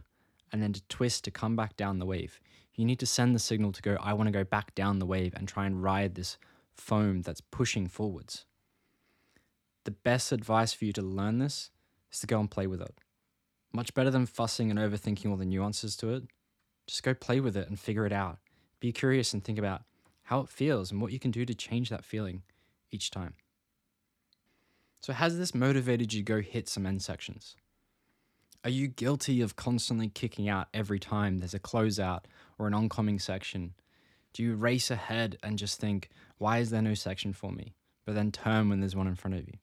and 0.54 0.62
then 0.62 0.72
to 0.72 0.82
twist 0.88 1.24
to 1.24 1.32
come 1.32 1.56
back 1.56 1.76
down 1.76 1.98
the 1.98 2.06
wave. 2.06 2.40
You 2.76 2.86
need 2.86 3.00
to 3.00 3.06
send 3.06 3.36
the 3.36 3.40
signal 3.40 3.72
to 3.72 3.82
go, 3.82 3.98
I 4.00 4.14
want 4.14 4.28
to 4.28 4.32
go 4.32 4.44
back 4.44 4.74
down 4.76 5.00
the 5.00 5.06
wave 5.06 5.34
and 5.36 5.48
try 5.48 5.66
and 5.66 5.84
ride 5.84 6.16
this 6.16 6.38
foam 6.76 7.24
that's 7.24 7.42
pushing 7.42 7.88
forwards. 7.88 8.46
The 9.84 9.92
best 9.92 10.32
advice 10.32 10.72
for 10.72 10.86
you 10.86 10.94
to 10.94 11.02
learn 11.02 11.40
this 11.40 11.72
is 12.12 12.20
to 12.20 12.28
go 12.28 12.40
and 12.40 12.50
play 12.50 12.68
with 12.68 12.82
it. 12.82 12.94
Much 13.74 13.94
better 13.94 14.12
than 14.12 14.28
fussing 14.28 14.70
and 14.70 14.80
overthinking 14.80 15.30
all 15.30 15.36
the 15.36 15.46
nuances 15.46 15.96
to 15.98 16.14
it. 16.14 16.24
Just 16.88 17.04
go 17.04 17.14
play 17.14 17.40
with 17.40 17.58
it 17.58 17.68
and 17.68 17.80
figure 17.80 18.06
it 18.06 18.14
out. 18.14 18.38
Be 18.80 18.92
curious 18.92 19.34
and 19.34 19.44
think 19.44 19.58
about 19.58 19.84
how 20.24 20.42
it 20.42 20.50
feels 20.50 20.92
and 20.92 21.02
what 21.02 21.12
you 21.12 21.20
can 21.20 21.32
do 21.32 21.46
to 21.46 21.54
change 21.54 21.90
that 21.90 22.06
feeling 22.06 22.44
each 22.92 23.10
time. 23.10 23.34
So, 25.02 25.12
has 25.12 25.38
this 25.38 25.54
motivated 25.54 26.14
you 26.14 26.22
to 26.22 26.26
go 26.26 26.42
hit 26.42 26.70
some 26.70 26.86
end 26.86 27.02
sections? 27.02 27.56
Are 28.64 28.70
you 28.70 28.88
guilty 28.88 29.42
of 29.42 29.58
constantly 29.58 30.08
kicking 30.08 30.48
out 30.48 30.68
every 30.74 31.00
time 31.00 31.40
there's 31.40 31.54
a 31.54 31.60
closeout 31.60 32.22
or 32.58 32.68
an 32.68 32.74
oncoming 32.74 33.20
section? 33.20 33.74
Do 34.34 34.42
you 34.42 34.56
race 34.56 34.90
ahead 34.90 35.38
and 35.44 35.58
just 35.58 35.80
think, 35.80 36.10
why 36.38 36.60
is 36.60 36.70
there 36.70 36.82
no 36.82 36.94
section 36.94 37.34
for 37.34 37.52
me? 37.52 37.76
But 38.06 38.16
then 38.16 38.32
turn 38.32 38.70
when 38.70 38.80
there's 38.80 38.96
one 38.96 39.08
in 39.08 39.16
front 39.16 39.36
of 39.36 39.42
you? 39.42 39.54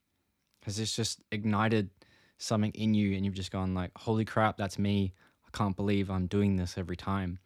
Has 0.65 0.77
this 0.77 0.95
just 0.95 1.19
ignited 1.31 1.89
something 2.37 2.71
in 2.73 2.93
you 2.93 3.15
and 3.15 3.25
you've 3.25 3.33
just 3.33 3.51
gone 3.51 3.73
like, 3.73 3.91
holy 3.97 4.25
crap, 4.25 4.57
that's 4.57 4.77
me. 4.77 5.13
I 5.45 5.57
can't 5.57 5.75
believe 5.75 6.11
I'm 6.11 6.27
doing 6.27 6.55
this 6.55 6.77
every 6.77 6.95
time. 6.95 7.39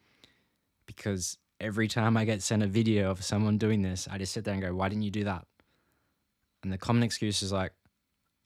Because 0.84 1.38
every 1.58 1.88
time 1.88 2.18
I 2.18 2.26
get 2.26 2.42
sent 2.42 2.62
a 2.62 2.66
video 2.66 3.10
of 3.10 3.24
someone 3.24 3.56
doing 3.56 3.80
this, 3.80 4.06
I 4.10 4.18
just 4.18 4.32
sit 4.32 4.44
there 4.44 4.54
and 4.54 4.62
go, 4.62 4.74
why 4.74 4.90
didn't 4.90 5.04
you 5.04 5.10
do 5.10 5.24
that? 5.24 5.46
And 6.62 6.70
the 6.70 6.78
common 6.78 7.02
excuse 7.02 7.42
is 7.42 7.52
like, 7.52 7.72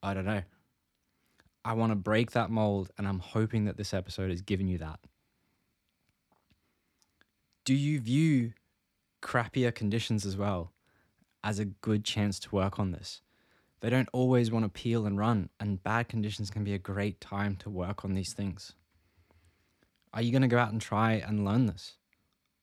I 0.02 0.14
don't 0.14 0.24
know. 0.26 0.42
I 1.64 1.74
want 1.74 1.92
to 1.92 1.96
break 1.96 2.30
that 2.32 2.50
mold, 2.50 2.90
and 2.96 3.06
I'm 3.06 3.18
hoping 3.18 3.64
that 3.66 3.76
this 3.76 3.92
episode 3.92 4.30
has 4.30 4.40
given 4.40 4.68
you 4.68 4.78
that. 4.78 5.00
Do 7.64 7.74
you 7.74 8.00
view 8.00 8.52
crappier 9.22 9.74
conditions 9.74 10.24
as 10.24 10.36
well 10.36 10.72
as 11.44 11.58
a 11.58 11.66
good 11.66 12.04
chance 12.04 12.38
to 12.40 12.54
work 12.54 12.78
on 12.78 12.92
this? 12.92 13.20
They 13.80 13.90
don't 13.90 14.08
always 14.12 14.50
want 14.50 14.64
to 14.64 14.68
peel 14.68 15.06
and 15.06 15.18
run, 15.18 15.50
and 15.58 15.82
bad 15.82 16.08
conditions 16.08 16.50
can 16.50 16.64
be 16.64 16.74
a 16.74 16.78
great 16.78 17.20
time 17.20 17.56
to 17.56 17.70
work 17.70 18.04
on 18.04 18.14
these 18.14 18.32
things. 18.32 18.72
Are 20.12 20.22
you 20.22 20.32
going 20.32 20.42
to 20.42 20.48
go 20.48 20.58
out 20.58 20.72
and 20.72 20.80
try 20.80 21.12
and 21.12 21.44
learn 21.44 21.66
this? 21.66 21.96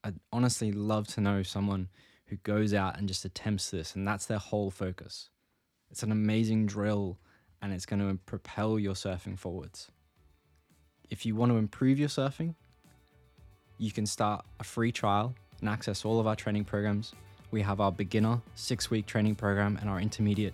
I'd 0.04 0.20
honestly 0.32 0.72
love 0.72 1.08
to 1.10 1.22
know 1.22 1.44
someone 1.44 1.90
who 2.26 2.38
goes 2.38 2.74
out 2.74 2.98
and 2.98 3.08
just 3.08 3.26
attempts 3.26 3.70
this, 3.70 3.96
and 3.96 4.08
that's 4.08 4.26
their 4.26 4.38
whole 4.38 4.70
focus. 4.70 5.30
It's 5.90 6.04
an 6.04 6.12
amazing 6.12 6.66
drill, 6.66 7.20
and 7.62 7.74
it's 7.74 7.86
going 7.86 8.00
to 8.00 8.18
propel 8.26 8.80
your 8.80 8.94
surfing 8.94 9.38
forwards. 9.38 9.90
If 11.10 11.26
you 11.26 11.36
want 11.36 11.52
to 11.52 11.58
improve 11.58 12.00
your 12.00 12.10
surfing, 12.10 12.56
you 13.78 13.92
can 13.92 14.06
start 14.06 14.46
a 14.60 14.64
free 14.64 14.92
trial 14.92 15.36
and 15.60 15.70
access 15.70 16.06
all 16.06 16.20
of 16.20 16.28
our 16.28 16.36
training 16.36 16.66
programs. 16.66 17.14
We 17.52 17.62
have 17.62 17.80
our 17.80 17.92
beginner 17.92 18.42
six 18.56 18.90
week 18.90 19.06
training 19.06 19.36
program 19.36 19.78
and 19.80 19.90
our 19.90 20.00
intermediate 20.00 20.54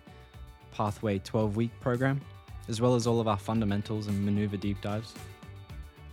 Pathway 0.71 1.19
12 1.19 1.55
week 1.55 1.71
program, 1.79 2.21
as 2.67 2.81
well 2.81 2.95
as 2.95 3.07
all 3.07 3.19
of 3.19 3.27
our 3.27 3.37
fundamentals 3.37 4.07
and 4.07 4.23
maneuver 4.23 4.57
deep 4.57 4.81
dives. 4.81 5.13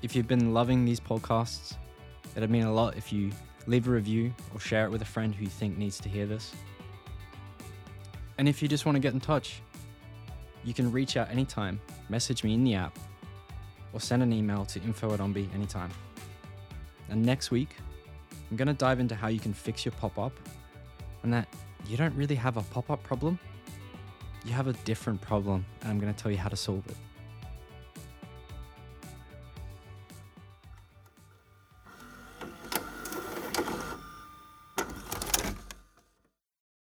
If 0.03 0.16
you've 0.16 0.29
been 0.29 0.55
loving 0.55 0.85
these 0.85 1.00
podcasts, 1.00 1.76
it'd 2.37 2.50
mean 2.50 2.64
a 2.64 2.72
lot 2.72 2.96
if 2.96 3.12
you 3.12 3.31
leave 3.66 3.87
a 3.87 3.90
review 3.90 4.33
or 4.55 4.61
share 4.61 4.85
it 4.87 4.90
with 4.90 5.03
a 5.03 5.07
friend 5.07 5.35
who 5.35 5.44
you 5.44 5.50
think 5.50 5.76
needs 5.76 6.00
to 6.00 6.09
hear 6.09 6.26
this. 6.26 6.55
And 8.38 8.48
if 8.48 8.62
you 8.62 8.68
just 8.68 8.87
want 8.87 8.96
to 8.96 9.00
get 9.00 9.12
in 9.12 9.20
touch, 9.20 9.61
you 10.64 10.75
can 10.75 10.90
reach 10.92 11.16
out 11.16 11.31
anytime, 11.31 11.81
message 12.09 12.44
me 12.44 12.55
in 12.55 12.64
the 12.64 12.75
app, 12.75 12.99
or 13.92 14.01
send 14.01 14.23
an 14.23 14.33
email 14.33 14.64
to 14.66 14.81
info 14.83 15.12
at 15.12 15.20
OMBE 15.20 15.53
anytime. 15.55 15.90
And 17.09 17.25
next 17.25 17.51
week, 17.51 17.77
I'm 18.51 18.57
going 18.57 18.68
to 18.68 18.75
dive 18.75 19.01
into 19.01 19.14
how 19.14 19.29
you 19.29 19.40
can 19.40 19.53
fix 19.53 19.85
your 19.85 19.92
pop 19.92 20.18
up 20.18 20.33
and 21.23 21.33
that 21.33 21.49
you 21.87 21.96
don't 21.96 22.14
really 22.14 22.35
have 22.35 22.57
a 22.57 22.62
pop 22.62 22.90
up 22.90 23.03
problem 23.03 23.38
you 24.44 24.53
have 24.53 24.66
a 24.68 24.73
different 24.85 25.20
problem, 25.20 25.64
and 25.83 25.90
I'm 25.90 26.01
going 26.01 26.12
to 26.12 26.23
tell 26.23 26.33
you 26.33 26.38
how 26.38 26.49
to 26.49 26.57
solve 26.57 26.87
it. 26.87 26.96